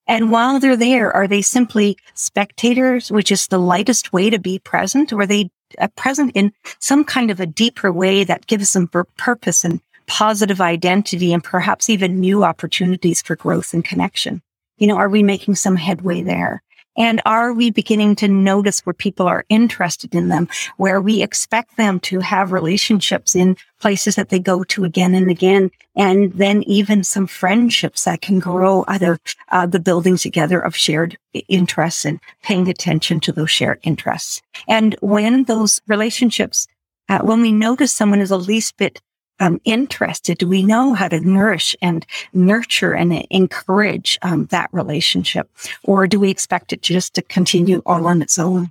And 0.07 0.31
while 0.31 0.61
they're 0.61 0.77
there, 0.77 1.15
are 1.15 1.27
they 1.27 1.43
simply 1.43 1.99
spectators, 2.15 3.11
which 3.11 3.33
is 3.33 3.49
the 3.49 3.59
lightest 3.59 4.13
way 4.13 4.31
to 4.31 4.39
be 4.39 4.59
present? 4.59 5.13
Or 5.13 5.23
are 5.23 5.27
they 5.27 5.51
uh, 5.81 5.89
present 5.97 6.33
in 6.35 6.53
some 6.79 7.05
kind 7.05 7.31
of 7.31 7.41
a 7.41 7.47
deeper 7.47 7.93
way 7.93 8.23
that 8.23 8.47
gives 8.47 8.73
them 8.73 8.89
purpose 9.17 9.65
and 9.65 9.81
positive 10.07 10.61
identity 10.61 11.33
and 11.33 11.43
perhaps 11.43 11.91
even 11.91 12.21
new 12.21 12.45
opportunities 12.45 13.21
for 13.21 13.35
growth 13.35 13.75
and 13.75 13.85
connection? 13.85 14.43
You 14.79 14.87
know, 14.87 14.97
are 14.97 15.09
we 15.09 15.23
making 15.23 15.55
some 15.55 15.77
headway 15.77 16.23
there? 16.23 16.63
And 16.99 17.21
are 17.27 17.53
we 17.53 17.71
beginning 17.71 18.17
to 18.17 18.29
notice 18.29 18.81
where 18.81 18.95
people 18.95 19.27
are 19.27 19.45
interested 19.49 20.15
in 20.15 20.29
them, 20.29 20.49
where 20.79 21.01
we 21.01 21.23
expect 21.23 21.77
them 21.77 22.01
to 22.01 22.21
have 22.21 22.53
relationships 22.53 23.35
in 23.35 23.57
places 23.81 24.15
that 24.15 24.31
they 24.31 24.39
go 24.39 24.65
to 24.65 24.85
again 24.85 25.15
and 25.15 25.31
again, 25.31 25.71
and 25.95 26.33
then 26.33 26.63
even 26.63 27.05
some 27.05 27.27
friendships 27.27 28.05
that 28.05 28.23
can 28.23 28.39
grow 28.39 28.85
out 28.89 29.03
of 29.03 29.21
uh, 29.51 29.67
the 29.67 29.81
building 29.81 30.17
together 30.17 30.59
of 30.59 30.75
shared 30.75 31.19
interests 31.49 32.07
and 32.07 32.19
paying 32.43 32.69
attention 32.69 33.21
to 33.21 33.33
those 33.33 33.51
shared 33.51 33.79
interests. 33.83 34.41
And 34.67 34.97
when 35.01 35.45
those 35.45 35.83
relationships, 35.87 36.67
uh, 37.11 37.19
when 37.19 37.43
we 37.43 37.53
notice 37.53 37.93
someone 37.93 38.21
is 38.21 38.31
the 38.31 38.39
least 38.39 38.77
bit 38.79 39.03
um, 39.41 39.61
interested? 39.65 40.39
Do 40.39 40.49
we 40.49 40.63
know 40.63 40.95
how 40.95 41.09
to 41.09 41.21
nourish 41.21 41.77
and 41.83 42.07
nurture 42.33 42.93
and 42.93 43.13
encourage 43.31 44.19
um, 44.23 44.47
that 44.47 44.71
relationship? 44.73 45.51
Or 45.85 46.07
do 46.07 46.21
we 46.21 46.31
expect 46.31 46.73
it 46.73 46.83
just 46.83 47.15
to 47.15 47.23
continue 47.23 47.83
all 47.87 48.07
on 48.07 48.23
its 48.23 48.39
own? 48.39 48.71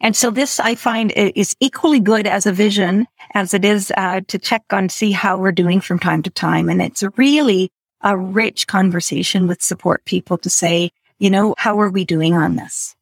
And 0.00 0.16
so 0.16 0.30
this 0.30 0.60
I 0.60 0.74
find 0.74 1.12
is 1.12 1.56
equally 1.60 2.00
good 2.00 2.26
as 2.26 2.46
a 2.46 2.52
vision 2.52 3.06
as 3.32 3.54
it 3.54 3.64
is 3.64 3.92
uh, 3.96 4.20
to 4.28 4.38
check 4.38 4.64
on, 4.70 4.88
see 4.88 5.12
how 5.12 5.38
we're 5.38 5.52
doing 5.52 5.80
from 5.80 5.98
time 5.98 6.22
to 6.24 6.30
time. 6.30 6.68
And 6.68 6.82
it's 6.82 7.04
really 7.16 7.70
a 8.02 8.16
rich 8.16 8.66
conversation 8.66 9.46
with 9.46 9.62
support 9.62 10.04
people 10.04 10.36
to 10.38 10.50
say, 10.50 10.90
you 11.18 11.30
know, 11.30 11.54
how 11.56 11.80
are 11.80 11.90
we 11.90 12.04
doing 12.04 12.34
on 12.34 12.56
this? 12.56 12.93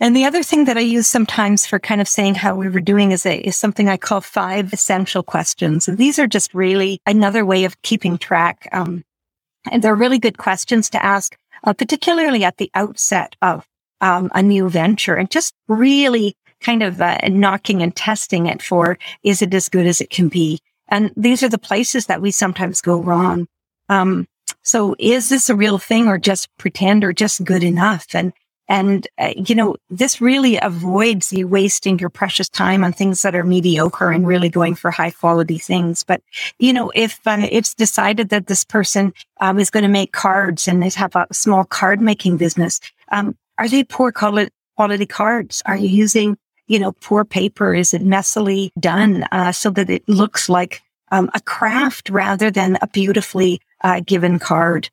And 0.00 0.14
the 0.14 0.24
other 0.24 0.44
thing 0.44 0.66
that 0.66 0.76
I 0.76 0.80
use 0.80 1.08
sometimes 1.08 1.66
for 1.66 1.80
kind 1.80 2.00
of 2.00 2.06
saying 2.06 2.36
how 2.36 2.54
we 2.54 2.68
were 2.68 2.80
doing 2.80 3.10
is, 3.10 3.26
a, 3.26 3.38
is 3.38 3.56
something 3.56 3.88
I 3.88 3.96
call 3.96 4.20
five 4.20 4.72
essential 4.72 5.22
questions. 5.22 5.88
And 5.88 5.98
these 5.98 6.18
are 6.18 6.28
just 6.28 6.54
really 6.54 7.00
another 7.04 7.44
way 7.44 7.64
of 7.64 7.82
keeping 7.82 8.16
track. 8.16 8.68
Um, 8.72 9.04
and 9.70 9.82
they're 9.82 9.96
really 9.96 10.20
good 10.20 10.38
questions 10.38 10.88
to 10.90 11.04
ask, 11.04 11.36
uh, 11.64 11.72
particularly 11.72 12.44
at 12.44 12.58
the 12.58 12.70
outset 12.74 13.34
of 13.42 13.66
um, 14.00 14.30
a 14.34 14.42
new 14.42 14.68
venture 14.68 15.14
and 15.14 15.30
just 15.30 15.52
really 15.66 16.36
kind 16.60 16.82
of 16.82 17.00
uh, 17.00 17.18
knocking 17.28 17.82
and 17.82 17.94
testing 17.94 18.46
it 18.46 18.62
for, 18.62 18.98
is 19.24 19.42
it 19.42 19.52
as 19.52 19.68
good 19.68 19.86
as 19.86 20.00
it 20.00 20.10
can 20.10 20.28
be? 20.28 20.60
And 20.88 21.12
these 21.16 21.42
are 21.42 21.48
the 21.48 21.58
places 21.58 22.06
that 22.06 22.22
we 22.22 22.30
sometimes 22.30 22.80
go 22.80 23.00
wrong. 23.00 23.46
Um, 23.88 24.26
so 24.62 24.94
is 24.98 25.28
this 25.28 25.50
a 25.50 25.56
real 25.56 25.78
thing 25.78 26.08
or 26.08 26.18
just 26.18 26.48
pretend 26.56 27.04
or 27.04 27.12
just 27.12 27.44
good 27.44 27.64
enough? 27.64 28.06
And 28.14 28.32
and, 28.68 29.08
uh, 29.18 29.32
you 29.34 29.54
know, 29.54 29.76
this 29.88 30.20
really 30.20 30.58
avoids 30.58 31.32
you 31.32 31.48
wasting 31.48 31.98
your 31.98 32.10
precious 32.10 32.48
time 32.50 32.84
on 32.84 32.92
things 32.92 33.22
that 33.22 33.34
are 33.34 33.44
mediocre 33.44 34.10
and 34.10 34.26
really 34.26 34.50
going 34.50 34.74
for 34.74 34.90
high 34.90 35.10
quality 35.10 35.58
things. 35.58 36.04
But, 36.04 36.22
you 36.58 36.72
know, 36.74 36.92
if 36.94 37.18
uh, 37.26 37.46
it's 37.50 37.74
decided 37.74 38.28
that 38.28 38.46
this 38.46 38.64
person 38.64 39.14
um, 39.40 39.58
is 39.58 39.70
going 39.70 39.84
to 39.84 39.88
make 39.88 40.12
cards 40.12 40.68
and 40.68 40.82
they 40.82 40.90
have 40.90 41.16
a 41.16 41.26
small 41.32 41.64
card 41.64 42.02
making 42.02 42.36
business, 42.36 42.78
um, 43.10 43.36
are 43.56 43.68
they 43.68 43.84
poor 43.84 44.12
quality 44.12 45.06
cards? 45.06 45.62
Are 45.64 45.76
you 45.76 45.88
using, 45.88 46.36
you 46.66 46.78
know, 46.78 46.92
poor 46.92 47.24
paper? 47.24 47.74
Is 47.74 47.94
it 47.94 48.04
messily 48.04 48.70
done 48.78 49.24
uh, 49.32 49.52
so 49.52 49.70
that 49.70 49.88
it 49.88 50.06
looks 50.08 50.50
like 50.50 50.82
um, 51.10 51.30
a 51.32 51.40
craft 51.40 52.10
rather 52.10 52.50
than 52.50 52.76
a 52.82 52.86
beautifully 52.86 53.62
uh, 53.82 54.00
given 54.00 54.38
card? 54.38 54.90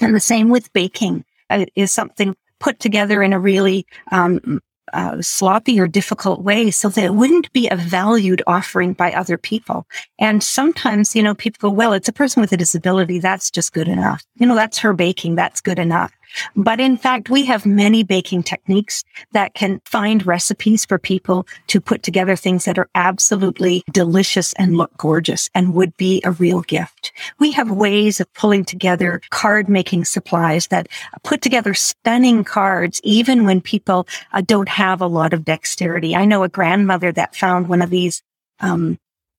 And 0.00 0.14
the 0.14 0.20
same 0.20 0.50
with 0.50 0.70
baking. 0.74 1.24
Uh, 1.50 1.64
is 1.74 1.90
something 1.90 2.36
put 2.60 2.80
together 2.80 3.22
in 3.22 3.32
a 3.32 3.40
really 3.40 3.86
um, 4.12 4.60
uh, 4.92 5.20
sloppy 5.20 5.78
or 5.78 5.86
difficult 5.86 6.42
way 6.42 6.70
so 6.70 6.88
that 6.88 7.04
it 7.04 7.14
wouldn't 7.14 7.52
be 7.52 7.68
a 7.68 7.76
valued 7.76 8.42
offering 8.46 8.92
by 8.92 9.12
other 9.12 9.36
people. 9.36 9.86
And 10.18 10.42
sometimes, 10.42 11.14
you 11.14 11.22
know, 11.22 11.34
people 11.34 11.70
go, 11.70 11.74
well, 11.74 11.92
it's 11.92 12.08
a 12.08 12.12
person 12.12 12.40
with 12.40 12.52
a 12.52 12.56
disability. 12.56 13.18
That's 13.18 13.50
just 13.50 13.72
good 13.72 13.88
enough. 13.88 14.24
You 14.36 14.46
know, 14.46 14.54
that's 14.54 14.78
her 14.78 14.92
baking. 14.92 15.34
That's 15.34 15.60
good 15.60 15.78
enough. 15.78 16.12
But 16.56 16.80
in 16.80 16.96
fact, 16.96 17.30
we 17.30 17.44
have 17.46 17.66
many 17.66 18.02
baking 18.02 18.42
techniques 18.42 19.04
that 19.32 19.54
can 19.54 19.80
find 19.84 20.26
recipes 20.26 20.84
for 20.84 20.98
people 20.98 21.46
to 21.68 21.80
put 21.80 22.02
together 22.02 22.36
things 22.36 22.64
that 22.64 22.78
are 22.78 22.88
absolutely 22.94 23.82
delicious 23.92 24.52
and 24.54 24.76
look 24.76 24.96
gorgeous 24.96 25.48
and 25.54 25.74
would 25.74 25.96
be 25.96 26.20
a 26.24 26.30
real 26.30 26.62
gift. 26.62 27.12
We 27.38 27.52
have 27.52 27.70
ways 27.70 28.20
of 28.20 28.32
pulling 28.34 28.64
together 28.64 29.20
card 29.30 29.68
making 29.68 30.04
supplies 30.04 30.68
that 30.68 30.88
put 31.24 31.42
together 31.42 31.74
stunning 31.74 32.44
cards, 32.44 33.00
even 33.04 33.44
when 33.44 33.60
people 33.60 34.06
uh, 34.32 34.40
don't 34.40 34.68
have 34.68 35.00
a 35.00 35.06
lot 35.06 35.32
of 35.32 35.44
dexterity. 35.44 36.14
I 36.14 36.24
know 36.24 36.42
a 36.42 36.48
grandmother 36.48 37.12
that 37.12 37.34
found 37.34 37.68
one 37.68 37.82
of 37.82 37.90
these 37.90 38.22
um, 38.60 38.98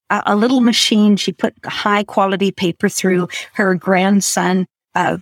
a, 0.10 0.36
little 0.36 0.62
machine. 0.62 1.18
She 1.18 1.32
put 1.32 1.54
high 1.66 2.04
quality 2.04 2.52
paper 2.52 2.90
through. 2.90 3.28
Her 3.54 3.76
grandson 3.76 4.66
uh, 4.96 5.18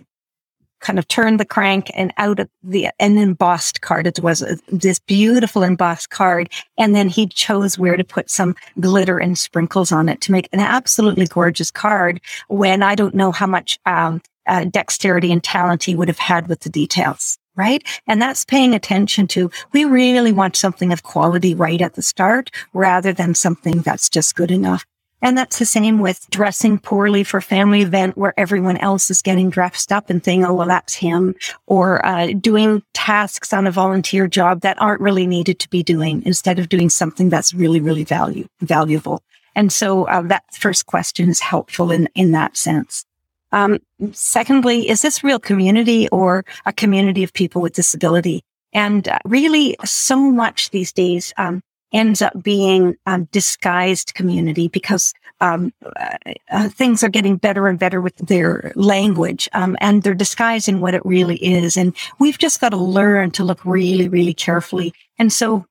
kind 0.80 0.98
of 0.98 1.08
turned 1.08 1.40
the 1.40 1.44
crank 1.44 1.90
and 1.94 2.12
out 2.16 2.38
of 2.38 2.48
the 2.62 2.88
an 2.98 3.18
embossed 3.18 3.80
card. 3.80 4.06
It 4.06 4.20
was 4.20 4.40
this 4.68 4.98
beautiful 4.98 5.62
embossed 5.62 6.10
card. 6.10 6.50
And 6.76 6.94
then 6.94 7.08
he 7.08 7.26
chose 7.26 7.78
where 7.78 7.96
to 7.96 8.04
put 8.04 8.30
some 8.30 8.54
glitter 8.80 9.18
and 9.18 9.38
sprinkles 9.38 9.92
on 9.92 10.08
it 10.08 10.20
to 10.22 10.32
make 10.32 10.48
an 10.52 10.60
absolutely 10.60 11.26
gorgeous 11.26 11.70
card 11.70 12.20
when 12.48 12.82
I 12.82 12.94
don't 12.94 13.14
know 13.14 13.32
how 13.32 13.46
much 13.46 13.78
um, 13.86 14.22
uh, 14.46 14.64
dexterity 14.64 15.32
and 15.32 15.42
talent 15.42 15.84
he 15.84 15.94
would 15.94 16.08
have 16.08 16.18
had 16.18 16.48
with 16.48 16.60
the 16.60 16.70
details. 16.70 17.38
Right. 17.56 17.82
And 18.06 18.22
that's 18.22 18.44
paying 18.44 18.72
attention 18.72 19.26
to, 19.28 19.50
we 19.72 19.84
really 19.84 20.30
want 20.30 20.54
something 20.54 20.92
of 20.92 21.02
quality 21.02 21.56
right 21.56 21.80
at 21.80 21.94
the 21.94 22.02
start 22.02 22.50
rather 22.72 23.12
than 23.12 23.34
something 23.34 23.80
that's 23.80 24.08
just 24.08 24.36
good 24.36 24.52
enough. 24.52 24.86
And 25.20 25.36
that's 25.36 25.58
the 25.58 25.66
same 25.66 25.98
with 25.98 26.26
dressing 26.30 26.78
poorly 26.78 27.24
for 27.24 27.40
family 27.40 27.82
event 27.82 28.16
where 28.16 28.38
everyone 28.38 28.76
else 28.76 29.10
is 29.10 29.20
getting 29.20 29.50
dressed 29.50 29.90
up 29.90 30.10
and 30.10 30.22
thinking, 30.22 30.44
oh, 30.44 30.54
well, 30.54 30.68
that's 30.68 30.94
him. 30.94 31.34
Or 31.66 32.04
uh, 32.06 32.28
doing 32.40 32.82
tasks 32.94 33.52
on 33.52 33.66
a 33.66 33.72
volunteer 33.72 34.28
job 34.28 34.60
that 34.60 34.80
aren't 34.80 35.00
really 35.00 35.26
needed 35.26 35.58
to 35.60 35.70
be 35.70 35.82
doing 35.82 36.22
instead 36.24 36.58
of 36.58 36.68
doing 36.68 36.88
something 36.88 37.28
that's 37.28 37.52
really, 37.52 37.80
really 37.80 38.04
value, 38.04 38.46
valuable. 38.60 39.22
And 39.56 39.72
so 39.72 40.04
uh, 40.04 40.22
that 40.22 40.44
first 40.54 40.86
question 40.86 41.28
is 41.28 41.40
helpful 41.40 41.90
in, 41.90 42.08
in 42.14 42.30
that 42.32 42.56
sense. 42.56 43.04
Um, 43.50 43.78
secondly, 44.12 44.88
is 44.88 45.02
this 45.02 45.24
real 45.24 45.40
community 45.40 46.08
or 46.10 46.44
a 46.64 46.72
community 46.72 47.24
of 47.24 47.32
people 47.32 47.60
with 47.60 47.72
disability? 47.72 48.44
And 48.72 49.08
uh, 49.08 49.18
really 49.24 49.76
so 49.84 50.18
much 50.18 50.70
these 50.70 50.92
days, 50.92 51.32
um, 51.38 51.62
ends 51.92 52.22
up 52.22 52.42
being 52.42 52.96
a 53.06 53.20
disguised 53.32 54.14
community 54.14 54.68
because 54.68 55.14
um, 55.40 55.72
uh, 55.84 56.16
uh, 56.50 56.68
things 56.68 57.02
are 57.02 57.08
getting 57.08 57.36
better 57.36 57.68
and 57.68 57.78
better 57.78 58.00
with 58.00 58.16
their 58.16 58.72
language 58.74 59.48
um, 59.52 59.76
and 59.80 60.02
they're 60.02 60.14
disguising 60.14 60.80
what 60.80 60.94
it 60.94 61.04
really 61.04 61.36
is. 61.36 61.76
And 61.76 61.94
we've 62.18 62.38
just 62.38 62.60
got 62.60 62.70
to 62.70 62.76
learn 62.76 63.30
to 63.32 63.44
look 63.44 63.64
really, 63.64 64.08
really 64.08 64.34
carefully. 64.34 64.92
And 65.18 65.32
so 65.32 65.64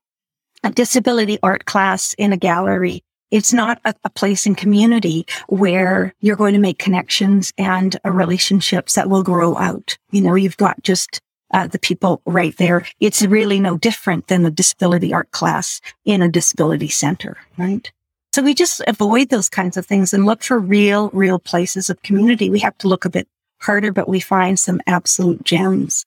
a 0.64 0.70
disability 0.70 1.38
art 1.42 1.66
class 1.66 2.14
in 2.14 2.32
a 2.32 2.36
gallery 2.36 3.02
it's 3.30 3.52
not 3.52 3.80
a, 3.84 3.94
a, 4.04 4.10
place 4.10 4.46
in 4.46 4.54
community 4.54 5.26
where 5.48 6.14
you're 6.20 6.36
going 6.36 6.54
to 6.54 6.60
make 6.60 6.78
connections 6.78 7.52
and 7.58 7.98
relationships 8.04 8.94
that 8.94 9.10
will 9.10 9.22
grow 9.22 9.56
out. 9.58 9.98
You 10.10 10.22
know, 10.22 10.34
you've 10.34 10.56
got 10.56 10.82
just 10.82 11.20
uh, 11.52 11.66
the 11.66 11.78
people 11.78 12.20
right 12.26 12.56
there. 12.56 12.86
It's 13.00 13.22
really 13.22 13.60
no 13.60 13.76
different 13.78 14.28
than 14.28 14.44
a 14.44 14.50
disability 14.50 15.12
art 15.12 15.30
class 15.30 15.80
in 16.04 16.22
a 16.22 16.28
disability 16.28 16.88
center, 16.88 17.36
right? 17.56 17.90
So 18.34 18.42
we 18.42 18.54
just 18.54 18.82
avoid 18.86 19.30
those 19.30 19.48
kinds 19.48 19.76
of 19.76 19.86
things 19.86 20.12
and 20.12 20.26
look 20.26 20.42
for 20.42 20.58
real, 20.58 21.10
real 21.10 21.38
places 21.38 21.90
of 21.90 22.02
community. 22.02 22.50
We 22.50 22.60
have 22.60 22.76
to 22.78 22.88
look 22.88 23.04
a 23.04 23.10
bit 23.10 23.26
harder, 23.60 23.92
but 23.92 24.08
we 24.08 24.20
find 24.20 24.58
some 24.58 24.80
absolute 24.86 25.44
gems. 25.44 26.04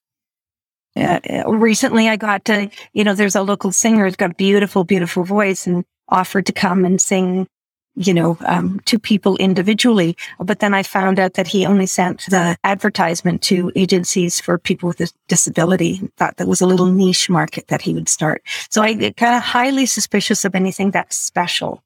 Uh, 0.96 1.20
recently 1.48 2.10
I 2.10 2.18
got 2.18 2.46
to, 2.46 2.70
you 2.94 3.04
know, 3.04 3.16
there's 3.16 3.36
a 3.36 3.42
local 3.42 3.72
singer 3.72 4.06
who's 4.06 4.16
got 4.16 4.32
a 4.32 4.36
beautiful, 4.36 4.84
beautiful 4.84 5.24
voice 5.24 5.66
and 5.66 5.86
offered 6.10 6.46
to 6.48 6.54
come 6.54 6.86
and 6.86 7.02
sing 7.02 7.48
you 7.96 8.14
know, 8.14 8.38
um, 8.46 8.80
to 8.86 8.98
people 8.98 9.38
individually. 9.38 10.16
But 10.40 10.60
then 10.60 10.74
I 10.74 10.84
found 10.84 11.20
out 11.20 11.34
that 11.34 11.48
he 11.48 11.66
only 11.66 11.86
sent 11.86 12.26
the 12.30 12.58
advertisement 12.64 13.42
to 13.44 13.72
agencies 13.76 14.40
for 14.40 14.58
people 14.58 14.88
with 14.88 15.02
a 15.02 15.10
disability. 15.28 16.10
Thought 16.18 16.38
that 16.38 16.48
was 16.48 16.62
a 16.62 16.68
little 16.68 16.86
niche 16.86 17.30
market 17.30 17.68
that 17.68 17.82
he 17.82 17.94
would 17.94 18.10
start. 18.10 18.42
So 18.70 18.82
I 18.82 18.94
get 18.94 19.18
kind 19.18 19.36
of 19.36 19.44
highly 19.44 19.86
suspicious 19.86 20.46
of 20.46 20.56
anything 20.56 20.92
that's 20.92 21.16
special. 21.16 21.84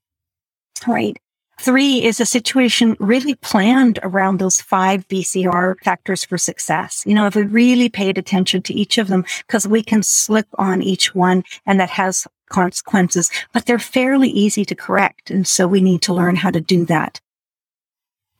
Right. 0.86 1.16
Three 1.58 2.04
is 2.04 2.20
a 2.20 2.26
situation 2.26 2.96
really 3.00 3.34
planned 3.34 3.98
around 4.02 4.38
those 4.38 4.60
five 4.60 5.08
BCR 5.08 5.76
factors 5.82 6.22
for 6.22 6.36
success. 6.36 7.02
You 7.06 7.14
know, 7.14 7.26
if 7.26 7.34
we 7.34 7.42
really 7.42 7.88
paid 7.88 8.18
attention 8.18 8.60
to 8.62 8.74
each 8.74 8.98
of 8.98 9.08
them, 9.08 9.24
because 9.46 9.66
we 9.66 9.82
can 9.82 10.02
slip 10.02 10.46
on 10.58 10.82
each 10.82 11.14
one 11.14 11.44
and 11.64 11.80
that 11.80 11.90
has 11.90 12.26
consequences, 12.48 13.30
but 13.52 13.66
they're 13.66 13.78
fairly 13.78 14.28
easy 14.28 14.64
to 14.64 14.74
correct. 14.74 15.30
And 15.30 15.46
so 15.46 15.66
we 15.66 15.80
need 15.80 16.02
to 16.02 16.14
learn 16.14 16.36
how 16.36 16.50
to 16.50 16.60
do 16.60 16.84
that. 16.86 17.20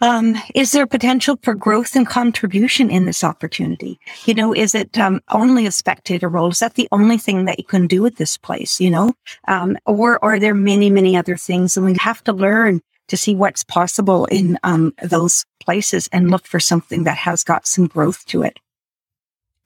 Um, 0.00 0.36
is 0.54 0.72
there 0.72 0.86
potential 0.86 1.38
for 1.42 1.54
growth 1.54 1.96
and 1.96 2.06
contribution 2.06 2.90
in 2.90 3.06
this 3.06 3.24
opportunity? 3.24 3.98
You 4.26 4.34
know, 4.34 4.52
is 4.52 4.74
it 4.74 4.98
um, 4.98 5.22
only 5.30 5.66
a 5.66 5.72
spectator 5.72 6.28
role? 6.28 6.50
Is 6.50 6.58
that 6.58 6.74
the 6.74 6.88
only 6.92 7.16
thing 7.16 7.46
that 7.46 7.58
you 7.58 7.64
can 7.64 7.86
do 7.86 8.04
at 8.04 8.16
this 8.16 8.36
place? 8.36 8.78
You 8.78 8.90
know, 8.90 9.14
um, 9.48 9.78
or, 9.86 10.22
are 10.22 10.38
there 10.38 10.54
many, 10.54 10.90
many 10.90 11.16
other 11.16 11.36
things? 11.36 11.76
And 11.76 11.86
we 11.86 11.96
have 11.98 12.22
to 12.24 12.32
learn 12.32 12.82
to 13.08 13.16
see 13.16 13.34
what's 13.34 13.64
possible 13.64 14.26
in 14.26 14.58
um, 14.64 14.92
those 15.02 15.46
places 15.60 16.08
and 16.12 16.30
look 16.30 16.46
for 16.46 16.60
something 16.60 17.04
that 17.04 17.16
has 17.16 17.42
got 17.42 17.66
some 17.66 17.86
growth 17.86 18.26
to 18.26 18.42
it. 18.42 18.58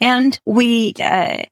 And 0.01 0.39
we 0.47 0.95
uh, 1.03 1.43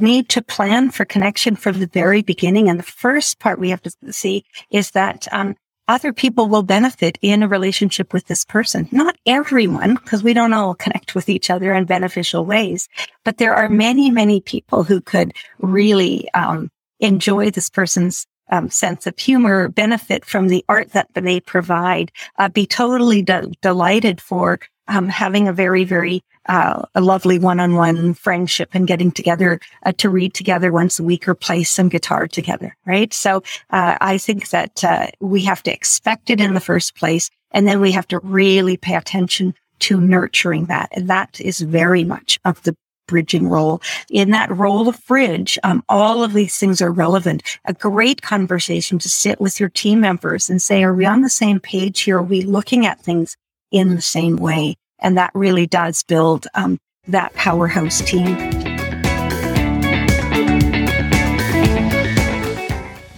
need 0.00 0.28
to 0.30 0.42
plan 0.42 0.90
for 0.90 1.04
connection 1.04 1.56
from 1.56 1.78
the 1.78 1.86
very 1.86 2.22
beginning. 2.22 2.68
And 2.68 2.78
the 2.78 2.84
first 2.84 3.38
part 3.38 3.58
we 3.58 3.70
have 3.70 3.82
to 3.82 4.12
see 4.12 4.44
is 4.70 4.92
that 4.92 5.26
um, 5.32 5.56
other 5.88 6.12
people 6.12 6.48
will 6.48 6.62
benefit 6.62 7.18
in 7.22 7.42
a 7.42 7.48
relationship 7.48 8.12
with 8.12 8.26
this 8.26 8.44
person. 8.44 8.88
Not 8.92 9.16
everyone, 9.26 9.94
because 9.94 10.22
we 10.22 10.34
don't 10.34 10.52
all 10.52 10.74
connect 10.74 11.14
with 11.14 11.28
each 11.28 11.50
other 11.50 11.72
in 11.72 11.86
beneficial 11.86 12.44
ways, 12.44 12.88
but 13.24 13.38
there 13.38 13.54
are 13.54 13.68
many, 13.68 14.10
many 14.10 14.40
people 14.40 14.84
who 14.84 15.00
could 15.00 15.32
really 15.58 16.30
um, 16.34 16.70
enjoy 17.00 17.50
this 17.50 17.70
person's 17.70 18.26
um, 18.50 18.70
sense 18.70 19.06
of 19.06 19.18
humor, 19.18 19.68
benefit 19.68 20.24
from 20.24 20.48
the 20.48 20.64
art 20.68 20.92
that 20.92 21.08
they 21.14 21.40
provide, 21.40 22.12
uh, 22.38 22.48
be 22.48 22.66
totally 22.66 23.22
de- 23.22 23.52
delighted 23.60 24.20
for 24.20 24.58
um, 24.88 25.08
having 25.08 25.48
a 25.48 25.52
very, 25.52 25.84
very 25.84 26.22
uh, 26.48 26.82
a 26.94 27.00
lovely 27.00 27.38
one-on-one 27.38 28.14
friendship 28.14 28.70
and 28.72 28.86
getting 28.86 29.12
together 29.12 29.60
uh, 29.84 29.92
to 29.92 30.08
read 30.08 30.32
together 30.32 30.72
once 30.72 30.98
a 30.98 31.02
week 31.02 31.28
or 31.28 31.34
play 31.34 31.62
some 31.62 31.88
guitar 31.88 32.26
together, 32.26 32.74
right? 32.86 33.12
So 33.12 33.42
uh, 33.70 33.98
I 34.00 34.16
think 34.18 34.48
that 34.50 34.82
uh, 34.82 35.08
we 35.20 35.44
have 35.44 35.62
to 35.64 35.72
expect 35.72 36.30
it 36.30 36.40
in 36.40 36.54
the 36.54 36.60
first 36.60 36.96
place, 36.96 37.30
and 37.50 37.68
then 37.68 37.80
we 37.80 37.92
have 37.92 38.08
to 38.08 38.18
really 38.20 38.76
pay 38.76 38.94
attention 38.94 39.54
to 39.80 40.00
nurturing 40.00 40.66
that, 40.66 40.88
and 40.92 41.08
that 41.08 41.40
is 41.40 41.60
very 41.60 42.02
much 42.02 42.40
of 42.44 42.62
the 42.62 42.74
bridging 43.08 43.48
role. 43.48 43.82
In 44.08 44.30
that 44.30 44.56
role 44.56 44.88
of 44.88 45.04
bridge, 45.08 45.58
um, 45.64 45.82
all 45.88 46.22
of 46.22 46.32
these 46.32 46.56
things 46.56 46.80
are 46.80 46.92
relevant. 46.92 47.42
A 47.64 47.72
great 47.72 48.22
conversation 48.22 49.00
to 49.00 49.08
sit 49.08 49.40
with 49.40 49.58
your 49.58 49.70
team 49.70 50.00
members 50.00 50.48
and 50.48 50.62
say, 50.62 50.84
are 50.84 50.94
we 50.94 51.04
on 51.04 51.22
the 51.22 51.28
same 51.28 51.58
page 51.58 52.02
here? 52.02 52.18
Are 52.18 52.22
we 52.22 52.42
looking 52.42 52.86
at 52.86 53.00
things 53.00 53.36
in 53.72 53.96
the 53.96 54.00
same 54.00 54.36
way? 54.36 54.76
And 55.00 55.18
that 55.18 55.32
really 55.34 55.66
does 55.66 56.04
build 56.04 56.46
um, 56.54 56.78
that 57.08 57.34
powerhouse 57.34 58.00
team. 58.02 58.36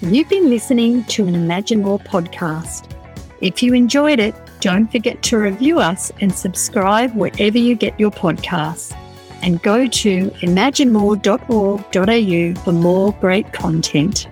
You've 0.03 0.29
been 0.29 0.49
listening 0.49 1.05
to 1.05 1.27
an 1.27 1.35
Imagine 1.35 1.83
More 1.83 1.99
podcast. 1.99 2.91
If 3.41 3.63
you 3.63 3.75
enjoyed 3.75 4.19
it, 4.19 4.35
don't 4.61 4.91
forget 4.91 5.23
to 5.23 5.39
review 5.39 5.79
us 5.79 6.11
and 6.21 6.35
subscribe 6.35 7.15
wherever 7.15 7.57
you 7.57 7.75
get 7.75 7.99
your 7.99 8.11
podcasts 8.11 8.95
and 9.43 9.63
go 9.63 9.87
to 9.87 10.31
imaginemore.org.au 10.31 12.65
for 12.65 12.73
more 12.73 13.13
great 13.15 13.53
content. 13.53 14.27